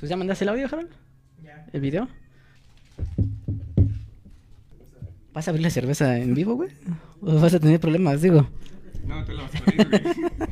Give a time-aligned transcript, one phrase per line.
[0.00, 0.88] ¿Tú ya mandaste el audio, Harold?
[1.42, 1.66] Ya.
[1.74, 2.08] ¿El video?
[5.34, 6.70] ¿Vas a abrir la cerveza en vivo, güey?
[7.20, 8.48] ¿O vas a tener problemas, digo?
[9.06, 10.02] No, te la vas a abrir, güey.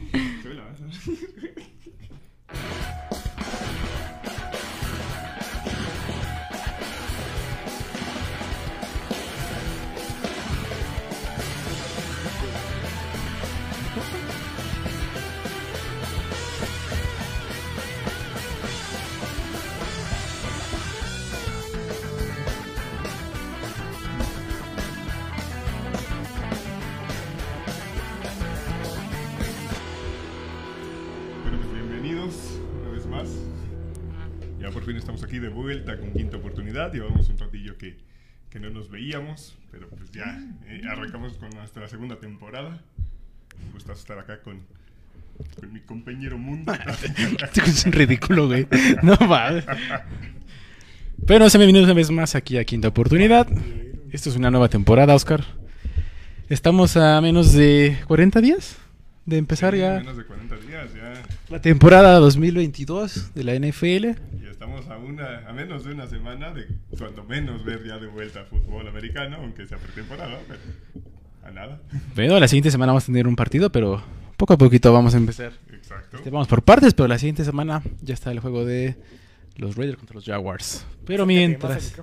[38.51, 42.81] que no nos veíamos, pero pues ya eh, arrancamos con nuestra segunda temporada.
[43.65, 44.63] Me gusta estar acá con,
[45.59, 46.73] con mi compañero Mundo.
[47.67, 48.67] es un ridículo, güey.
[49.03, 49.65] No mames.
[51.27, 53.49] Pero sean bienvenidos una vez más aquí a Quinta Oportunidad.
[54.13, 55.45] Esto es una nueva temporada, Oscar.
[56.49, 58.79] Estamos a menos de 40 días
[59.29, 61.13] de empezar Sí, ya Menos de 40 días, ya,
[61.51, 64.19] la temporada 2022 de la NFL.
[64.43, 68.07] ya estamos a, una, a menos de una semana de cuando menos ver ya de
[68.07, 70.61] vuelta fútbol americano, aunque sea pretemporada, pero
[71.45, 71.79] a nada.
[72.15, 74.03] Bueno, la siguiente semana vamos a tener un partido, pero
[74.39, 75.53] poco a poquito vamos a empezar.
[75.73, 76.17] Exacto.
[76.17, 78.97] Este, vamos por partes, pero la siguiente semana ya está el juego de
[79.57, 80.87] los Raiders contra los Jaguars.
[81.05, 81.95] Pero mientras,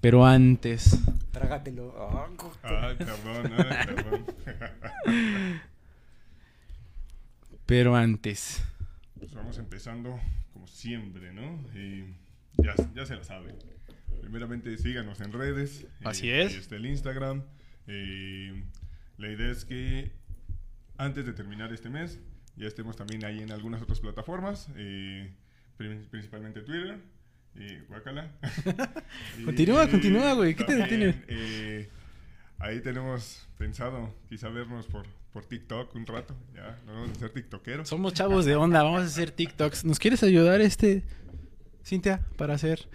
[0.00, 0.98] pero antes,
[1.30, 1.94] Trágatelo.
[1.96, 2.26] Ah,
[2.64, 4.24] Ay, perdón, ay, perdón.
[7.66, 8.62] Pero antes.
[9.18, 10.20] Pues vamos empezando
[10.52, 11.60] como siempre, ¿no?
[11.74, 12.04] Y
[12.62, 13.56] ya, ya se la saben.
[14.20, 15.86] Primeramente síganos en redes.
[16.04, 16.52] Así Eh, es.
[16.52, 17.42] Ahí está el Instagram.
[17.86, 18.64] Eh,
[19.18, 20.12] la idea es que
[20.96, 22.20] antes de terminar este mes
[22.56, 25.32] ya estemos también ahí en algunas otras plataformas, eh,
[25.76, 26.98] pri- principalmente Twitter.
[27.54, 31.22] Y Continúa, continúa, güey, ¿qué te detiene?
[31.28, 31.88] eh,
[32.58, 36.34] ahí tenemos pensado quizá vernos por, por TikTok un rato.
[36.54, 37.88] Ya, no vamos a ser tiktokeros.
[37.88, 39.84] Somos chavos de onda, vamos a hacer TikToks.
[39.84, 41.02] ¿Nos quieres ayudar, este,
[41.84, 42.88] Cintia, para hacer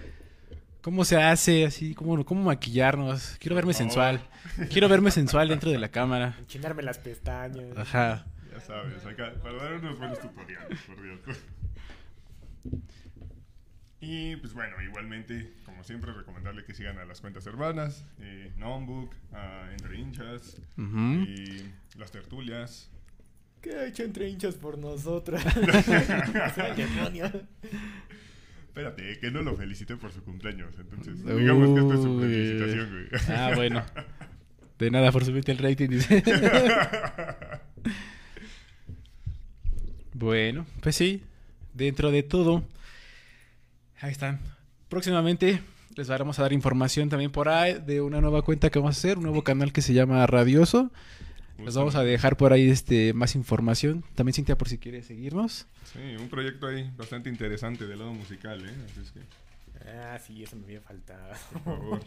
[0.81, 3.35] cómo se hace, así, cómo, cómo maquillarnos?
[3.39, 4.21] Quiero verme Por sensual.
[4.71, 6.37] Quiero verme sensual dentro de la cámara.
[6.39, 7.77] Enchinarme las pestañas.
[7.77, 8.25] Ajá.
[8.53, 11.19] Ya sabes, acá, para dar unos buenos tutoriales, por Dios.
[14.01, 19.13] Y pues bueno, igualmente, como siempre, recomendarle que sigan a las cuentas hermanas, eh, Nombook,
[19.33, 21.63] a Entre Hinchas, y
[21.97, 22.89] las tertulias.
[23.61, 25.45] ¿Qué ha hecho entre hinchas por nosotras?
[28.67, 32.89] Espérate, que no lo felicité por su cumpleaños, entonces digamos que esta es su felicitación,
[32.89, 33.07] güey.
[33.37, 33.83] Ah, bueno.
[34.79, 36.23] De nada por subirte el rating, dice.
[40.13, 41.23] Bueno, pues sí,
[41.73, 42.65] dentro de todo,
[44.01, 44.39] ahí están.
[44.89, 45.61] Próximamente
[45.95, 48.99] les vamos a dar información también por ahí de una nueva cuenta que vamos a
[48.99, 50.91] hacer, un nuevo canal que se llama Radioso.
[51.63, 54.03] Les vamos a dejar por ahí este más información.
[54.15, 55.67] También Cintia por si quiere seguirnos.
[55.91, 58.71] Sí, un proyecto ahí bastante interesante del lado musical, ¿eh?
[58.89, 59.19] Así es que,
[59.89, 61.33] Ah, sí, eso me había faltado.
[61.51, 62.01] por favor.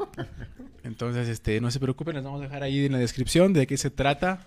[0.84, 3.76] Entonces, este, no se preocupen, les vamos a dejar ahí en la descripción de qué
[3.76, 4.46] se trata.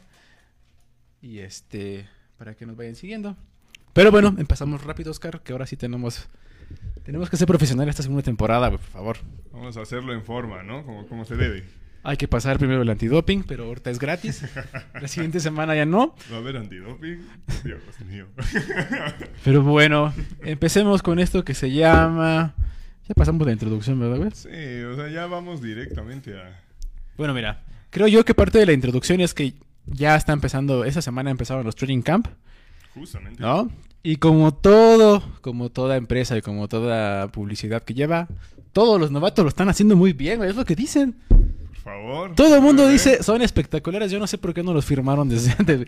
[1.21, 2.07] Y este,
[2.37, 3.35] para que nos vayan siguiendo.
[3.93, 6.27] Pero bueno, empezamos rápido, Oscar, que ahora sí tenemos
[7.05, 9.17] tenemos que ser profesionales esta segunda temporada, por favor.
[9.53, 10.83] Vamos a hacerlo en forma, ¿no?
[10.83, 11.63] Como, como se debe.
[12.03, 14.43] Hay que pasar primero el antidoping, pero ahorita es gratis.
[14.93, 16.15] La siguiente semana ya no.
[16.31, 17.25] ¿Va a haber antidoping?
[17.63, 18.27] Dios mío.
[19.43, 22.53] Pero bueno, empecemos con esto que se llama...
[23.07, 24.31] Ya pasamos la introducción, ¿verdad, güey?
[24.31, 26.59] Sí, o sea, ya vamos directamente a...
[27.17, 29.53] Bueno, mira, creo yo que parte de la introducción es que
[29.85, 32.27] ya está empezando, esta semana empezaron los training camp.
[32.95, 33.41] Justamente.
[33.41, 33.71] ¿No?
[34.07, 38.27] Y como todo, como toda empresa y como toda publicidad que lleva,
[38.71, 41.15] todos los novatos lo están haciendo muy bien, es lo que dicen.
[41.27, 42.35] Por favor.
[42.35, 42.91] Todo el mundo ¿eh?
[42.91, 45.87] dice, son espectaculares, yo no sé por qué no los firmaron desde antes.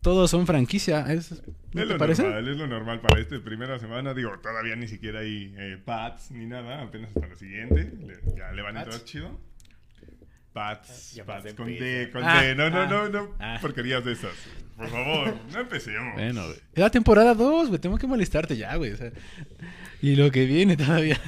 [0.00, 1.42] Todos son franquicia, ¿es-
[1.74, 2.22] ¿no Es te lo parece?
[2.22, 4.14] normal, es lo normal para esta primera semana.
[4.14, 7.92] Digo, todavía ni siquiera hay eh, pads ni nada, apenas hasta la siguiente.
[8.00, 9.38] Le- ya le van a entrar chido.
[10.52, 12.54] Pads, Ya pads, vas a con D, con Ah, D.
[12.54, 13.58] No, no, ah, no, no, ah.
[13.60, 14.32] porquerías de esas.
[14.76, 16.14] Por favor, no empecemos.
[16.14, 16.56] Bueno, güey.
[16.72, 18.92] Es la temporada 2, güey, tengo que molestarte ya, güey.
[18.92, 19.12] o sea,
[20.02, 21.20] y lo que viene todavía.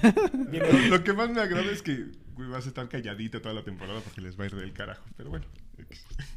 [0.50, 3.62] Lo, lo que más me agrada es que güey, vas a estar calladito toda la
[3.62, 5.04] temporada porque les va a ir del carajo.
[5.16, 5.44] Pero bueno.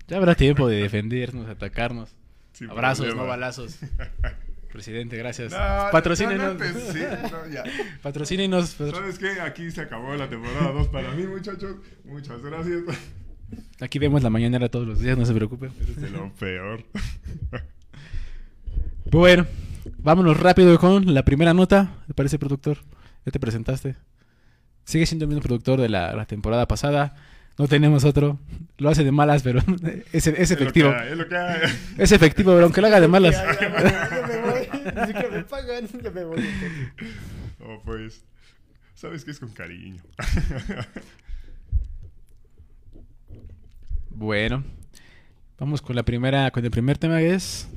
[0.08, 2.16] ya habrá tiempo de defendernos, atacarnos.
[2.54, 3.24] sin Abrazos, problema.
[3.24, 3.80] no balazos.
[4.76, 5.54] Presidente, gracias.
[5.54, 5.58] No,
[5.90, 6.58] Patrocínenos.
[6.58, 7.64] no, no ya.
[8.02, 8.72] Patrocínenos.
[8.72, 9.40] ¿Sabes qué?
[9.40, 11.78] Aquí se acabó la temporada 2 para mí, muchachos.
[12.04, 12.82] Muchas gracias.
[13.80, 15.72] Aquí vemos la mañanera todos los días, no se preocupen.
[15.82, 16.84] Eres de lo peor.
[19.06, 19.46] Bueno,
[19.98, 21.94] vámonos rápido con la primera nota.
[22.08, 22.80] ¿Te parece, productor?
[23.26, 23.96] Ya te presentaste.
[24.84, 27.16] Sigue siendo el mismo productor de la, la temporada pasada.
[27.58, 28.38] No tenemos otro.
[28.78, 29.62] Lo hace de malas, pero
[30.12, 30.90] es, es efectivo.
[30.92, 31.72] Es lo que hay, es lo que hay.
[31.98, 33.36] Es efectivo, pero aunque lo haga de malas.
[34.96, 36.50] Ni siquiera me pagan, ya me voy.
[37.60, 38.24] Oh, pues,
[38.94, 40.02] sabes que es con cariño.
[44.10, 44.64] Bueno,
[45.60, 47.68] vamos con la primera, con el primer tema que es.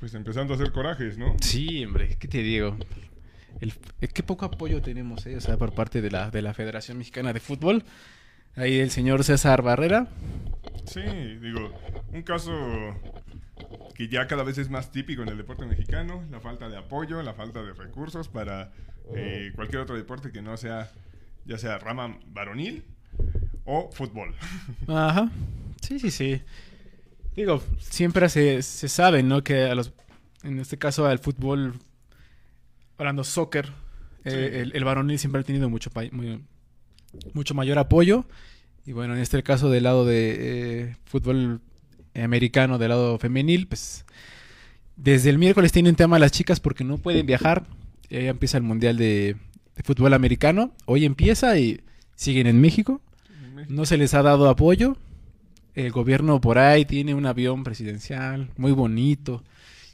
[0.00, 1.36] Pues empezando a hacer corajes, ¿no?
[1.42, 2.78] Sí, hombre, ¿qué te digo?
[3.60, 6.54] El, eh, qué poco apoyo tenemos, eh, o sea, por parte de la, de la
[6.54, 7.84] Federación Mexicana de Fútbol.
[8.54, 10.08] Ahí el señor César Barrera.
[10.86, 11.72] Sí, digo,
[12.10, 12.52] un caso
[13.94, 17.22] que ya cada vez es más típico en el deporte mexicano, la falta de apoyo,
[17.22, 18.72] la falta de recursos para
[19.14, 20.90] eh, cualquier otro deporte que no sea,
[21.44, 22.84] ya sea rama varonil
[23.64, 24.34] o fútbol.
[24.88, 25.30] Ajá.
[25.80, 26.42] Sí, sí, sí.
[27.34, 29.42] Digo, siempre se, se sabe, ¿no?
[29.44, 29.92] Que a los,
[30.42, 31.74] en este caso al fútbol,
[32.98, 33.70] hablando soccer,
[34.24, 36.42] eh, el, el varonil siempre ha tenido mucho, muy-
[37.34, 38.24] mucho mayor apoyo.
[38.86, 40.36] Y bueno, en este caso del lado de
[40.88, 41.60] eh, fútbol
[42.22, 44.04] americano, del lado femenil, pues
[44.96, 47.66] desde el miércoles tienen tema las chicas porque no pueden viajar.
[48.08, 49.36] Y ahí empieza el Mundial de,
[49.76, 50.72] de Fútbol Americano.
[50.84, 51.80] Hoy empieza y
[52.14, 53.00] siguen en México.
[53.68, 54.96] No se les ha dado apoyo.
[55.74, 59.42] El gobierno por ahí tiene un avión presidencial muy bonito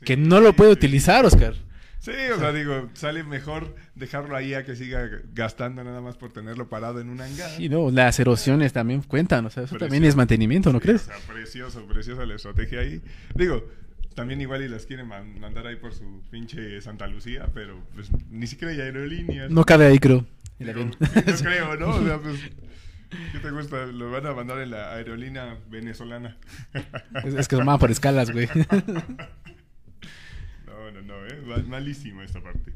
[0.04, 1.54] que no lo puede utilizar, Oscar.
[2.02, 6.32] Sí, o sea, digo, sale mejor dejarlo ahí a que siga gastando nada más por
[6.32, 7.48] tenerlo parado en un hangar.
[7.60, 9.86] Y no, las erosiones también cuentan, o sea, eso Precioso.
[9.88, 11.02] también es mantenimiento, ¿no Sí, crees?
[11.02, 13.00] O sea, precioso, preciosa la estrategia ahí.
[13.36, 13.68] Digo,
[14.16, 18.08] también igual y las quieren man- mandar ahí por su pinche Santa Lucía, pero pues
[18.30, 19.48] ni siquiera hay aerolíneas.
[19.52, 20.26] No cabe ahí, creo.
[20.58, 20.90] Digo, no
[21.40, 21.90] creo, ¿no?
[21.90, 22.36] O sea, pues,
[23.32, 23.86] ¿qué te gusta?
[23.86, 26.36] Lo van a mandar en la aerolínea venezolana.
[27.24, 28.48] es, es que se por escalas, güey.
[30.92, 31.62] No, no, ¿eh?
[31.66, 32.72] Malísimo esta parte.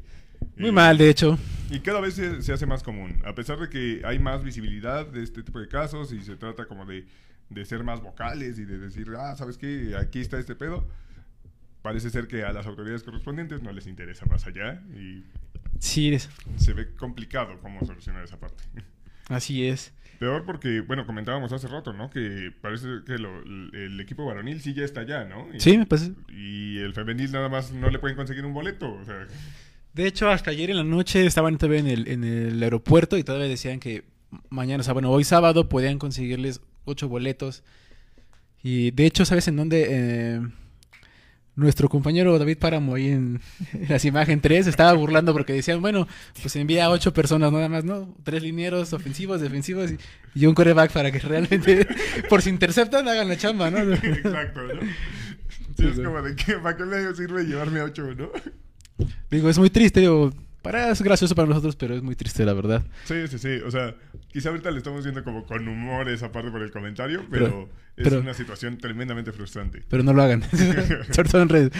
[0.57, 1.37] Muy Eh, mal, de hecho.
[1.69, 5.05] Y cada vez se, se hace más común, a pesar de que hay más visibilidad
[5.05, 7.05] de este tipo de casos y se trata como de,
[7.49, 9.95] de ser más vocales y de decir, ah, ¿sabes qué?
[9.99, 10.87] Aquí está este pedo.
[11.81, 15.23] Parece ser que a las autoridades correspondientes no les interesa más allá y
[15.79, 18.63] Sí, es- se ve complicado cómo solucionar esa parte.
[19.29, 19.93] Así es.
[20.19, 22.09] Peor porque, bueno, comentábamos hace rato, ¿no?
[22.09, 25.47] Que parece que lo- el equipo varonil sí ya está allá, ¿no?
[25.53, 26.13] Y, Sí, me parece.
[26.29, 29.27] Y el femenil nada más no le pueden conseguir un boleto, o sea...
[29.93, 33.23] De hecho, hasta ayer en la noche estaban todavía en el, en el aeropuerto y
[33.23, 34.03] todavía decían que
[34.49, 37.63] mañana, o sea, bueno, hoy sábado podían conseguirles ocho boletos.
[38.63, 39.85] Y de hecho, ¿sabes en dónde?
[39.89, 40.41] Eh,
[41.57, 43.41] nuestro compañero David Páramo ahí en,
[43.73, 46.07] en las imágenes 3 estaba burlando porque decían, bueno,
[46.41, 48.15] pues envía a ocho personas nada más, ¿no?
[48.23, 49.97] Tres linieros ofensivos, defensivos y,
[50.35, 51.85] y un coreback para que realmente,
[52.29, 53.79] por si interceptan, hagan la chamba, ¿no?
[53.93, 54.81] Exacto, ¿no?
[55.77, 58.29] Sí, es como de que, ¿para qué me sirve llevarme a ocho, no?
[59.29, 60.31] Digo, es muy triste, digo,
[60.71, 62.83] para, es gracioso para nosotros, pero es muy triste, la verdad.
[63.05, 63.59] Sí, sí, sí.
[63.65, 63.95] O sea,
[64.31, 67.69] quizá ahorita le estamos viendo como con humor esa parte por el comentario, pero, Pero-
[67.97, 69.83] es pero- una situación tremendamente frustrante.
[69.89, 70.43] pero no lo hagan.
[71.11, 71.71] Sobre todo en redes.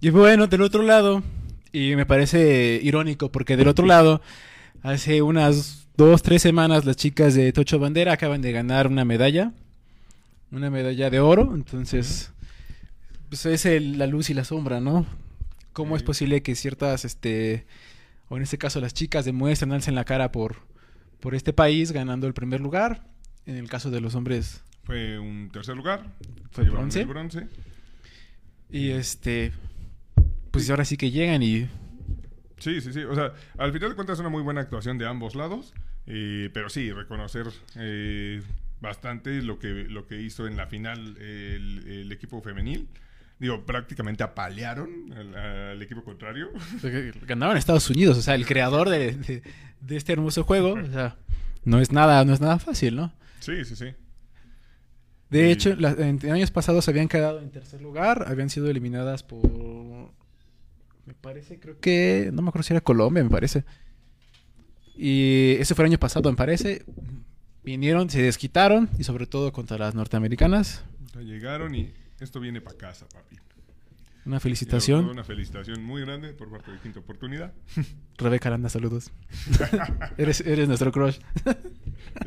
[0.00, 1.22] Y bueno, del otro lado,
[1.72, 4.20] y me parece irónico, porque del otro lado,
[4.82, 9.52] hace unas dos, tres semanas, las chicas de Tocho Bandera acaban de ganar una medalla.
[10.52, 11.52] Una medalla de oro.
[11.54, 12.30] Entonces,
[13.28, 15.04] pues es el- la luz y la sombra, ¿no?
[15.72, 17.66] ¿Cómo es posible que ciertas, este,
[18.28, 20.56] o en este caso las chicas demuestren, alcen la cara por,
[21.20, 23.06] por este país ganando el primer lugar?
[23.46, 26.06] En el caso de los hombres Fue un tercer lugar.
[26.50, 27.00] Fue bronce.
[27.02, 27.46] el bronce.
[28.70, 29.52] Y este,
[30.50, 31.68] pues ahora sí que llegan y
[32.58, 33.00] Sí, sí, sí.
[33.02, 35.74] O sea, al final de cuentas es una muy buena actuación de ambos lados.
[36.06, 38.42] eh, pero sí, reconocer eh,
[38.80, 42.88] bastante lo que, lo que hizo en la final el, el equipo femenil.
[43.44, 46.48] Digo, prácticamente apalearon al, al equipo contrario.
[47.26, 49.42] ganaron Estados Unidos, o sea, el creador de, de-
[49.82, 51.16] de este hermoso juego, o sea,
[51.64, 53.12] no es nada, no es nada fácil, ¿no?
[53.40, 53.86] Sí, sí, sí.
[55.28, 59.22] De Y- hecho, la- en años pasados habían quedado en tercer lugar, habían sido eliminadas
[59.22, 59.42] por,
[61.04, 63.62] me parece, creo que, no me acuerdo si era Colombia, me parece.
[64.96, 66.84] Y ese fue el año pasado, me parece.
[67.62, 70.82] Vinieron, se desquitaron, y sobre todo contra las norteamericanas.
[71.22, 71.92] Llegaron y
[72.24, 73.36] esto viene para casa, papi.
[74.26, 75.04] Una felicitación.
[75.06, 77.52] Una felicitación muy grande por parte de Quinta Oportunidad.
[78.18, 79.12] Rebeca Aranda, saludos.
[80.18, 81.18] eres, eres nuestro crush.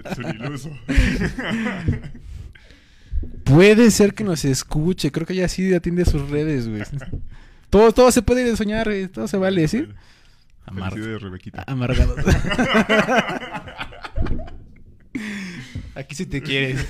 [0.10, 0.70] Es un iluso.
[3.44, 5.12] Puede ser que nos escuche.
[5.12, 6.84] Creo que ella sí atiende sus redes, güey.
[7.72, 9.08] Todo, todo se puede soñar, güey.
[9.08, 9.88] Todo se vale, ¿sí?
[10.66, 11.64] Amar- Rebequita.
[11.66, 12.16] Amargados.
[15.96, 16.86] Aquí sí te quieres.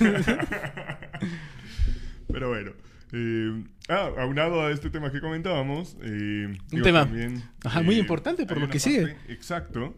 [2.30, 2.72] Pero bueno,
[3.12, 5.96] Eh, ah, aunado a este tema que comentábamos.
[6.02, 9.14] eh, digo, tema, también, ajá, muy eh, importante por lo que sigue.
[9.14, 9.94] parte- Exacto.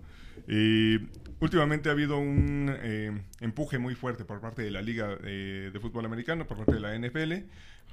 [0.49, 1.01] Eh,
[1.41, 5.81] últimamente ha habido un eh, empuje muy fuerte por parte de la Liga eh, de
[5.81, 7.45] Fútbol Americano, por parte de la NFL,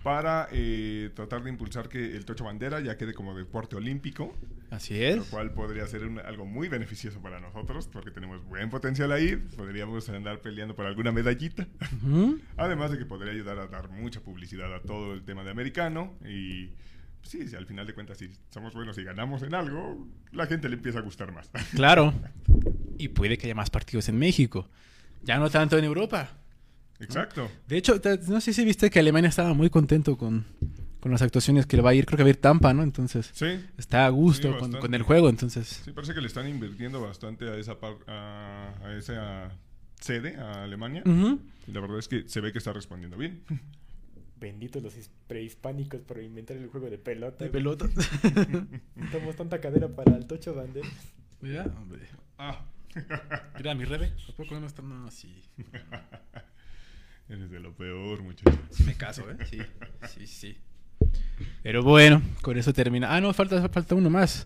[0.07, 4.33] para eh, tratar de impulsar que el tocho bandera ya quede como deporte olímpico.
[4.71, 5.27] Así Lo es.
[5.27, 9.35] cual podría ser un- algo muy beneficioso para nosotros, porque tenemos buen potencial ahí.
[9.57, 11.67] Podríamos andar peleando por alguna medallita.
[12.55, 16.13] Además de que podría ayudar a dar mucha publicidad a todo el tema de americano.
[16.25, 16.67] Y
[17.19, 20.47] pues, sí, si al final de cuentas, si somos buenos y ganamos en algo, la
[20.47, 21.49] gente le empieza a gustar más.
[21.75, 22.13] Claro.
[22.99, 24.67] Y puede que haya más partidos en México.
[25.23, 26.31] Ya no tanto en Europa.
[26.99, 27.49] Exacto.
[27.67, 30.45] De hecho, no sé si viste que Alemania estaba muy contento con,
[30.99, 32.05] con las actuaciones que le va a ir.
[32.05, 32.83] Creo que va a ir Tampa, ¿no?
[32.83, 33.45] Entonces, Sí.
[33.77, 35.29] está a gusto Sí, con, el juego.
[35.29, 39.51] Entonces, Sí, parece que le están invirtiendo bastante a esa, par- a, a esa
[39.99, 41.03] sede, a Alemania.
[41.67, 43.43] Y la verdad es que se ve que está respondiendo bien.
[44.39, 47.43] Benditos los his- prehispánicos por inventar el juego de pelota.
[47.45, 47.87] de pelota.
[49.11, 50.87] Tomamos tanta cadera para el tocho bandera.
[51.41, 52.07] Mira, hombre.
[52.37, 52.65] Ah.
[53.57, 54.13] Mira, mi rebe.
[54.29, 55.43] ¿A poco no está no, así?
[57.29, 58.57] Eres de lo peor, muchacho.
[58.71, 59.35] Sí me caso, ¿eh?
[59.49, 59.59] Sí,
[60.07, 60.57] sí, sí.
[61.61, 63.13] Pero bueno, con eso termina.
[63.13, 64.45] Ah, no, falta, falta uno más.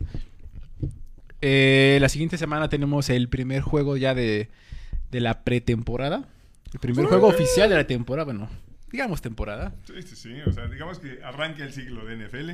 [1.41, 4.49] Eh, la siguiente semana tenemos el primer juego ya de,
[5.11, 6.27] de la pretemporada.
[6.73, 8.49] El primer juego oficial de la temporada, bueno,
[8.91, 9.75] digamos temporada.
[9.85, 10.41] Sí, sí, sí.
[10.47, 12.49] O sea, digamos que arranca el siglo de NFL.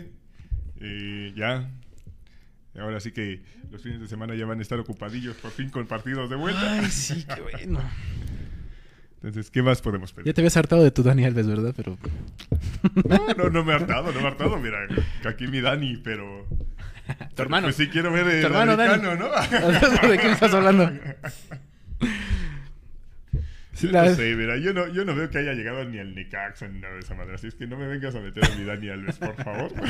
[0.81, 1.69] Eh, ya.
[2.77, 3.41] Ahora sí que
[3.71, 6.79] los fines de semana ya van a estar ocupadillos por fin con partidos de vuelta.
[6.79, 7.79] Ay, sí, qué bueno.
[9.23, 10.27] Entonces, ¿qué más podemos pedir?
[10.27, 11.73] Ya te habías hartado de tu Dani Alves, ¿verdad?
[11.75, 11.97] Pero
[13.09, 14.57] No, no, no me he hartado, no me he hartado.
[14.57, 14.77] Mira,
[15.25, 16.45] aquí mi Dani, pero.
[17.35, 17.65] tu hermano.
[17.67, 19.01] Pues sí quiero ver el Tu hermano, Dani.
[19.17, 19.29] ¿no?
[20.09, 20.91] ¿De qué me estás hablando?
[23.79, 26.15] Yo La- no sé, mira, yo no, yo no veo que haya llegado ni al
[26.15, 27.35] Necaxa ni nada de esa manera.
[27.35, 29.71] Así es que no me vengas a meter a mi Dani Alves, por favor.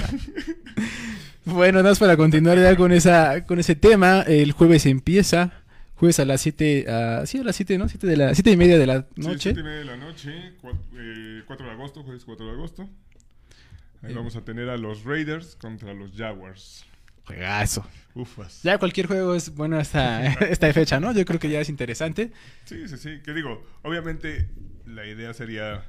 [1.45, 5.53] Bueno, nada más para continuar ya con esa con ese tema, el jueves empieza,
[5.97, 6.85] jueves a las 7,
[7.25, 7.89] sí, a las 7, ¿no?
[7.89, 9.39] 7 de la siete y media de la Sí, noche.
[9.39, 12.89] siete y media de la noche, 4, de agosto, jueves 4 de agosto.
[14.03, 14.15] Ahí Eh.
[14.15, 16.85] vamos a tener a los Raiders contra los Jaguars.
[17.25, 17.85] Juegazo.
[18.13, 18.61] Ufas.
[18.63, 21.11] Ya cualquier juego es bueno esta, esta fecha, ¿no?
[21.13, 22.31] Yo creo que ya es interesante.
[22.65, 23.19] Sí, sí, sí.
[23.23, 24.47] Que digo, obviamente
[24.85, 25.83] la idea sería,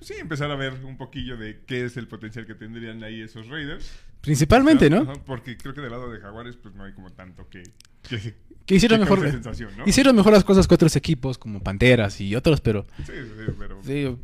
[0.00, 3.46] sí, empezar a ver un poquillo de qué es el potencial que tendrían ahí esos
[3.48, 3.88] Raiders.
[4.20, 5.02] Principalmente, ¿no?
[5.02, 7.62] Ajá, porque creo que del lado de Jaguares, pues no hay como tanto que.
[8.08, 8.34] Que
[8.66, 9.40] Que hicieron que mejor,
[9.86, 13.78] hicieron mejor las cosas que otros equipos como Panteras y otros, pero Sí, sí, pero
[13.82, 14.16] sí,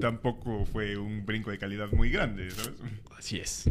[0.00, 2.72] tampoco fue un brinco de calidad muy grande, ¿sabes?
[3.18, 3.70] así es.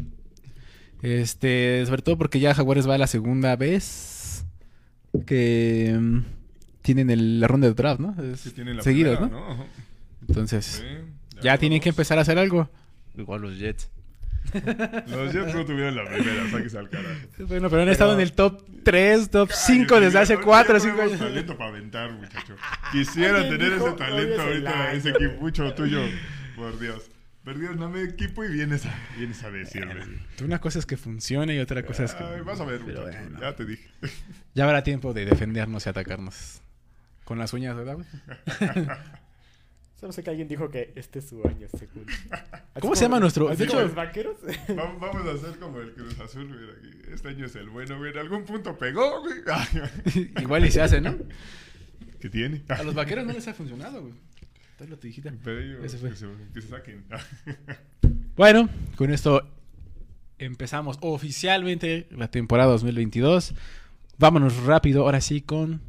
[1.02, 4.46] Este, sobre todo porque ya Jaguares va a la segunda vez
[5.26, 6.20] que mm,
[6.82, 8.16] tienen el- la ronda de draft, ¿no?
[8.24, 9.66] Es Sí, tienen la seguidos, primera, ¿no?
[10.28, 12.70] Entonces, Sí, ya tienen que empezar a hacer algo.
[13.18, 13.90] Igual los Jets.
[15.08, 17.16] Los Jets no tuvieron la primera, sáquese al carajo.
[17.48, 20.72] Bueno, pero han estado en el top 3, top 5 Cállate, desde hace mira, 4
[20.72, 21.30] o nosotros 5 tenemos años.
[21.34, 22.56] talento para aventar, muchacho.
[22.92, 24.98] Quisiera tener dijo, ese talento "Odias el ahorita, año".
[24.98, 26.02] ese equipucho tuyo.
[26.56, 27.10] Por Dios.
[27.44, 29.96] Perdóname equipo y vienes a, vienes a decirme.
[30.42, 32.24] Una cosa es que funcione y otra cosa es que...
[32.24, 33.02] Ay, vas a ver, muchacho.
[33.02, 33.40] bueno.
[33.42, 33.90] Ya te dije.
[34.54, 36.62] Ya habrá tiempo de defendernos y atacarnos.
[37.26, 37.96] Con las uñas, ¿verdad?
[37.96, 38.08] güey?
[40.04, 42.06] Solo sé que alguien dijo que este es su año, según.
[42.30, 44.36] Así ¿Cómo se llama nuestro- como hecho- los vaqueros.
[44.76, 46.74] Vamos, vamos a hacer como el Cruz Azul, mira,
[47.06, 48.12] que Este año es el bueno, güey.
[48.12, 50.30] En algún punto pegó, güey.
[50.42, 51.16] Igual y se hace, ¿no?
[52.20, 52.64] ¿Qué tiene?
[52.68, 54.14] A los vaqueros no les ha funcionado, güey.
[54.72, 55.32] Entonces lo te dijiste.
[55.42, 56.10] Pero ellos Ese fue.
[56.10, 57.06] que, se, que se saquen.
[58.36, 58.68] Bueno,
[58.98, 59.48] con esto
[60.38, 63.54] empezamos oficialmente la temporada 2022.
[64.18, 65.80] Vámonos rápido, ahora sí, con...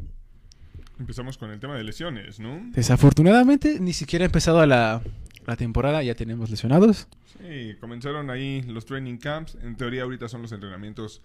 [0.98, 2.60] Empezamos con el tema de lesiones, ¿no?
[2.72, 5.02] Desafortunadamente, ni siquiera ha empezado la,
[5.46, 7.08] la temporada, ya tenemos lesionados.
[7.40, 9.56] Sí, comenzaron ahí los training camps.
[9.62, 11.20] En teoría ahorita son los entrenamientos...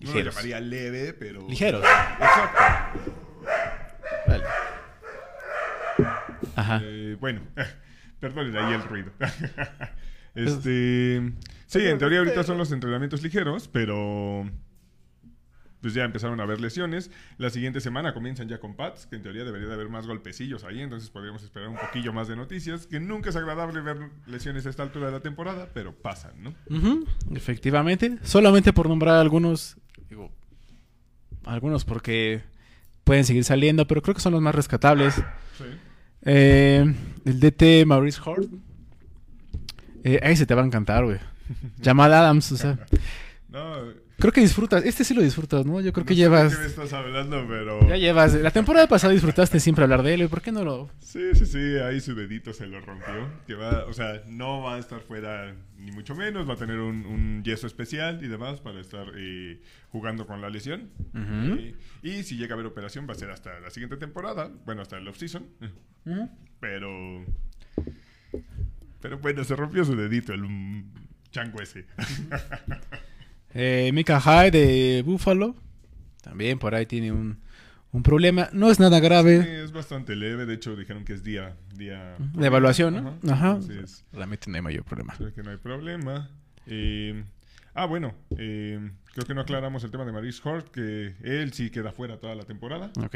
[0.00, 0.34] No lo Ligeros.
[0.34, 1.46] llamaría leve, pero...
[1.48, 1.84] Ligeros.
[1.84, 3.14] Exacto.
[4.26, 4.44] Vale.
[6.56, 6.80] Ajá.
[6.82, 7.42] Eh, bueno,
[8.20, 9.12] perdonen ahí el ruido.
[10.34, 11.32] este,
[11.66, 14.50] sí, en teoría ahorita son los entrenamientos ligeros, pero
[15.84, 17.10] pues ya empezaron a haber lesiones.
[17.36, 20.64] La siguiente semana comienzan ya con Pats, que en teoría debería de haber más golpecillos
[20.64, 24.64] ahí, entonces podríamos esperar un poquillo más de noticias, que nunca es agradable ver lesiones
[24.64, 26.54] a esta altura de la temporada, pero pasan, ¿no?
[27.36, 28.16] Efectivamente.
[28.22, 29.76] Solamente por nombrar algunos.
[30.08, 30.32] Digo,
[31.44, 32.40] algunos porque
[33.04, 35.16] pueden seguir saliendo, pero creo que son los más rescatables.
[35.16, 35.64] Sí.
[36.22, 36.94] Eh,
[37.26, 38.50] el DT Maurice Hort.
[40.02, 41.18] Eh, ahí se te va a encantar, güey.
[41.78, 42.78] Llamada Adams, o sea.
[43.50, 44.84] No, Creo que disfrutas.
[44.84, 45.80] Este sí lo disfrutas, ¿no?
[45.80, 46.50] Yo creo que sé llevas.
[46.50, 47.88] de qué me estás hablando, pero...
[47.88, 48.34] Ya llevas.
[48.34, 50.22] La temporada pasada disfrutaste siempre hablar de él.
[50.22, 50.90] ¿y ¿Por qué no lo.?
[51.00, 53.28] Sí, sí, sí, ahí su dedito se lo rompió.
[53.46, 56.78] Que va, o sea, no va a estar fuera ni mucho menos, va a tener
[56.78, 60.90] un, un yeso especial y demás para estar eh, jugando con la lesión.
[62.02, 64.96] Y si llega a haber operación va a ser hasta la siguiente temporada, bueno, hasta
[64.96, 65.46] el off-season.
[66.60, 67.24] Pero...
[69.00, 70.84] Pero bueno, se rompió su dedito el
[71.30, 71.84] chango ese.
[73.54, 75.54] Eh, Mika Hyde de Buffalo.
[76.22, 77.38] También por ahí tiene un,
[77.92, 78.48] un problema.
[78.52, 79.62] No es nada Sí, grave.
[79.62, 81.56] es bastante leve, de hecho dijeron que es día...
[81.76, 83.32] día De evaluación, ¿no?
[83.32, 83.58] Ajá.
[84.12, 85.14] Realmente no hay mayor problema.
[85.16, 86.30] Creo que no hay problema.
[86.66, 87.24] Eh,
[87.74, 91.70] ah, bueno, eh, creo que no aclaramos el tema de Maurice Hort, que él sí
[91.70, 92.90] queda fuera toda la temporada.
[92.98, 93.14] Ok.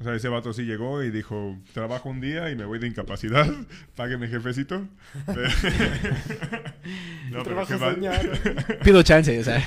[0.00, 2.86] O sea, ese vato sí llegó y dijo, trabajo un día y me voy de
[2.86, 3.46] incapacidad,
[3.96, 4.86] págueme jefecito.
[7.30, 8.78] No, pero trabajo qué mal.
[8.84, 9.60] Pido chance, o sea.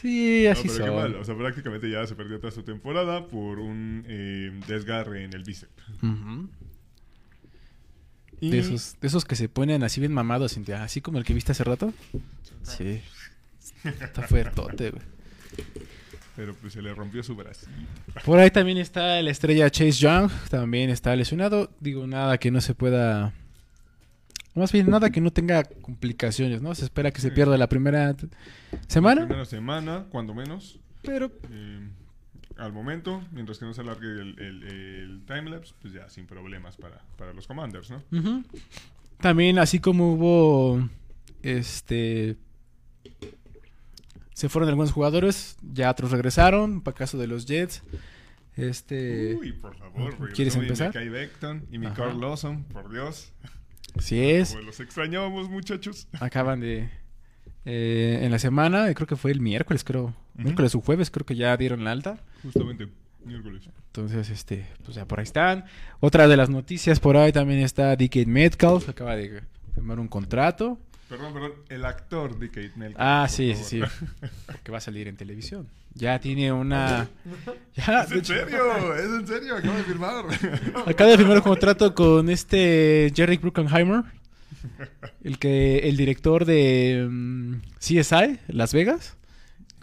[0.00, 1.14] sí, No, así pero qué mal.
[1.16, 5.44] O sea, prácticamente ya se perdió toda su temporada por un eh, desgarre en el
[5.44, 5.72] bíceps.
[8.40, 10.82] Y- De esos, de esos que se ponen así bien mamados, Cintia.
[10.82, 11.92] Así como el que viste hace rato.
[12.62, 13.00] Sí.
[13.84, 15.02] Está fuertote, güey.
[16.36, 17.66] Pero pues se le rompió su brazo.
[18.24, 20.30] Por ahí también está la estrella Chase Young.
[20.50, 21.70] También está lesionado.
[21.80, 23.32] Digo, nada que no se pueda.
[24.56, 26.74] Más bien, nada que no tenga complicaciones, ¿no?
[26.74, 28.14] Se espera que se pierda la primera
[28.88, 29.26] semana.
[29.26, 30.78] Primera semana, cuando menos.
[31.02, 31.88] Pero Eh,
[32.56, 36.76] al momento, mientras que no se alargue el, el, el timelapse, pues ya sin problemas
[36.76, 38.02] para, para los commanders, ¿no?
[39.20, 40.88] También, así como hubo.
[41.42, 42.36] Este.
[44.34, 46.82] Se fueron algunos jugadores, ya otros regresaron.
[46.82, 47.82] Para caso de los Jets.
[48.56, 49.34] Este.
[49.34, 50.94] Uy, por favor, ¿Quieres empezar?
[50.94, 51.94] Mekhi Becton y mi Ajá.
[51.96, 53.32] Carl Lawson, por Dios.
[53.98, 54.50] Sí es.
[54.50, 56.06] Como los extrañábamos, muchachos.
[56.20, 56.88] Acaban de.
[57.64, 60.14] eh, en la semana, creo que fue el miércoles, creo.
[60.34, 62.18] Miércoles o jueves, creo que ya dieron la alta.
[62.42, 62.88] Justamente,
[63.24, 63.62] miércoles.
[63.86, 65.64] Entonces, este, pues ya por ahí están.
[66.00, 69.42] Otra de las noticias por ahí también está DK Metcalf, acaba de
[69.74, 70.78] firmar un contrato.
[71.08, 73.02] Perdón, perdón, el actor de Kate Melton.
[73.02, 73.80] Ah, sí, sí, sí.
[74.46, 75.68] Porque va a salir en televisión.
[75.94, 77.08] Ya tiene una.
[77.76, 78.94] Ya, ¿Es en hecho, serio?
[78.94, 79.56] ¿Es en serio?
[79.56, 80.24] Acabo de firmar.
[80.86, 84.02] acaba de firmar un contrato con este Jerry Bruckheimer.
[85.22, 85.78] El que.
[85.80, 89.16] El director de mm, CSI, Las Vegas.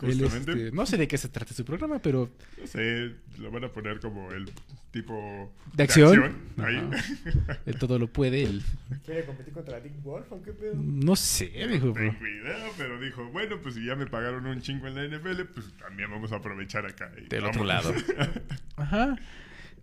[0.04, 0.52] Él Justamente.
[0.52, 3.70] este, no sé de qué se trata su programa, pero No sé, lo van a
[3.70, 4.50] poner como el
[4.92, 5.54] tipo...
[5.74, 6.36] de acción.
[6.58, 6.78] ahí.
[7.48, 7.60] Ajá.
[7.66, 8.44] Él todo lo puede.
[8.44, 8.62] él-
[9.06, 10.74] ¿Quiere competir contra Dick Wolf o qué pedo?
[10.76, 11.88] No sé, dijo.
[11.88, 15.06] No tengo idea, pero dijo, bueno, pues si ya me pagaron un chingo en la
[15.18, 17.12] NFL, pues también vamos a aprovechar acá.
[17.18, 18.06] y Del otro vámonos.
[18.18, 18.32] lado.
[18.78, 19.16] Ajá.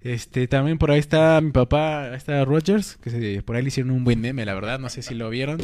[0.00, 3.68] Este, también por ahí está mi papá, ahí está Rogers, que se- por ahí le
[3.68, 5.58] hicieron un buen meme, la verdad, no sé si lo vieron.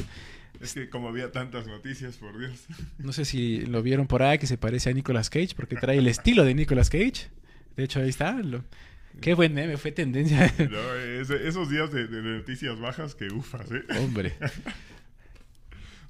[0.64, 2.64] Es que como había tantas noticias, por Dios.
[2.98, 5.98] No sé si lo vieron por ahí, que se parece a Nicolas Cage, porque trae
[5.98, 7.28] el estilo de Nicolas Cage.
[7.76, 8.32] De hecho, ahí está.
[8.32, 8.64] lo-
[9.20, 10.52] Qué buen meme, fue tendencia.
[10.58, 13.82] No, es- esos días de, de noticias bajas que ufas, ¿eh?
[14.00, 14.34] Hombre.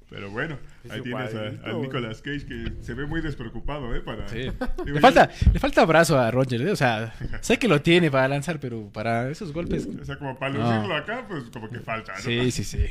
[0.09, 1.73] Pero bueno, Es ahí tienes a.
[1.73, 4.01] Nicolas Cage que se ve muy despreocupado, ¿eh?
[4.01, 4.37] Para, Sí.
[4.37, 4.53] Digo,
[4.85, 6.71] Le yo- falta, le falta abrazo a Rogers, ¿eh?
[6.71, 9.87] o sea, sé que lo tiene para lanzar, pero para esos golpes.
[9.99, 10.59] O sea, como para No.
[10.71, 12.19] lucirlo acá, pues como que falta, ¿no?
[12.21, 12.85] Sí, sí, sí.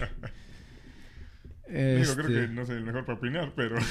[1.69, 3.77] Digo, Este, creo que no soy el mejor para opinar, pero...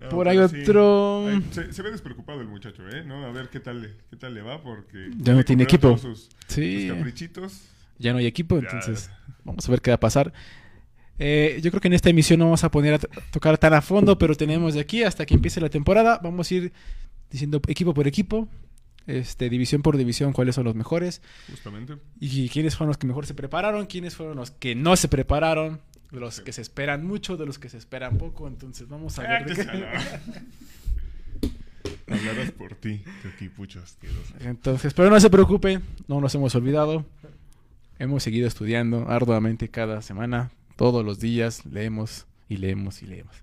[0.00, 0.60] No, Por ahí pero sí.
[0.62, 3.02] otro- Ay, se, se ve despreocupado el muchacho, ¿eh?
[3.04, 3.24] ¿No?
[3.26, 5.10] A ver qué tal, le- qué tal le va, porque...
[5.18, 5.98] Ya no tiene equipo.
[5.98, 6.86] Sus, Sí.
[6.88, 7.62] sus caprichitos.
[7.98, 8.68] ya no hay equipo, Ya.
[8.68, 9.10] entonces
[9.44, 10.32] vamos a ver qué va a pasar.
[11.18, 12.98] Eh, yo creo que en esta emisión no vamos a poner a
[13.32, 16.20] tocar tan a fondo, pero tenemos de aquí hasta que empiece la temporada.
[16.22, 16.72] Vamos a ir
[17.28, 18.48] diciendo equipo por equipo,
[19.08, 21.96] este, división por división, cuáles son los mejores Justamente.
[22.20, 25.80] y quiénes fueron los que mejor se prepararon, quiénes fueron los que no se prepararon,
[26.12, 26.44] de los Sí.
[26.44, 28.46] que se esperan mucho, de los que se esperan poco.
[28.46, 29.44] Entonces vamos a ver.
[29.46, 30.20] de Ah, qué- ala-
[32.10, 33.02] Hablarás por ti,
[33.38, 34.34] tipucho asqueroso.
[34.40, 37.04] Entonces, pero no se preocupen, no nos hemos olvidado.
[37.98, 43.34] Hemos seguido estudiando arduamente cada semana, todos los días, leemos y leemos y leemos.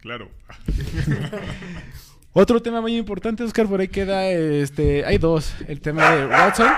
[0.00, 0.28] Claro.
[2.40, 6.68] Otro tema muy importante, Oscar, por ahí queda, este, hay dos, el tema de Watson,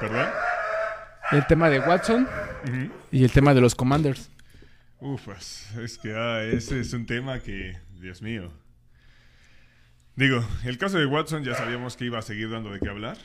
[0.00, 0.26] ¿Perdón?
[1.30, 2.28] el tema de Watson
[3.12, 4.28] y el tema de los Commanders.
[4.98, 8.52] Ufas, es que ah, ese es un tema que, Dios mío.
[10.16, 13.18] Digo, el caso de Watson ya sabíamos que iba a seguir dando de qué hablar.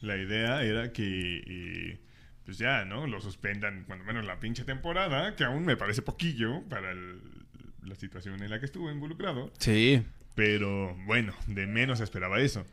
[0.00, 2.00] La idea era que,
[2.44, 3.06] pues ya, ¿no?
[3.06, 7.20] Lo suspendan cuando menos la pinche temporada, que aún me parece poquillo para el-
[7.84, 9.52] la situación en la que estuvo involucrado.
[9.58, 10.02] Sí,
[10.34, 12.64] Pero bueno, de menos esperaba eso.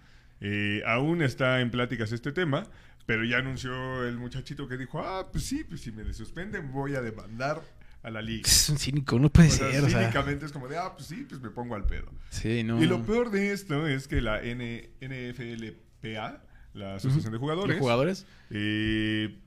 [0.41, 2.65] Eh, aún está en pláticas este tema,
[3.05, 6.95] pero ya anunció el muchachito que dijo, ah, pues sí, pues si me desuspenden voy
[6.95, 7.61] a demandar
[8.03, 8.43] a la liga.
[8.47, 9.83] Es un cínico, no puede O sea, ser.
[9.83, 12.09] O sea, cínicamente es como de, ah, pues sí, pues me pongo al pedo.
[12.29, 12.81] sí, no.
[12.81, 16.41] Y lo peor de esto es que la N NFLPA,
[16.73, 18.25] la Asociación de Jugadores, ¿Los jugadores?
[18.51, 19.37] eh,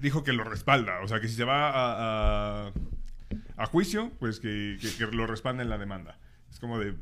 [0.00, 1.00] dijo que lo respalda.
[1.02, 2.72] O sea, que si se va a, a-
[3.56, 6.18] a juicio, pues que, que- que lo respalda en la demanda.
[6.50, 6.94] Es como de...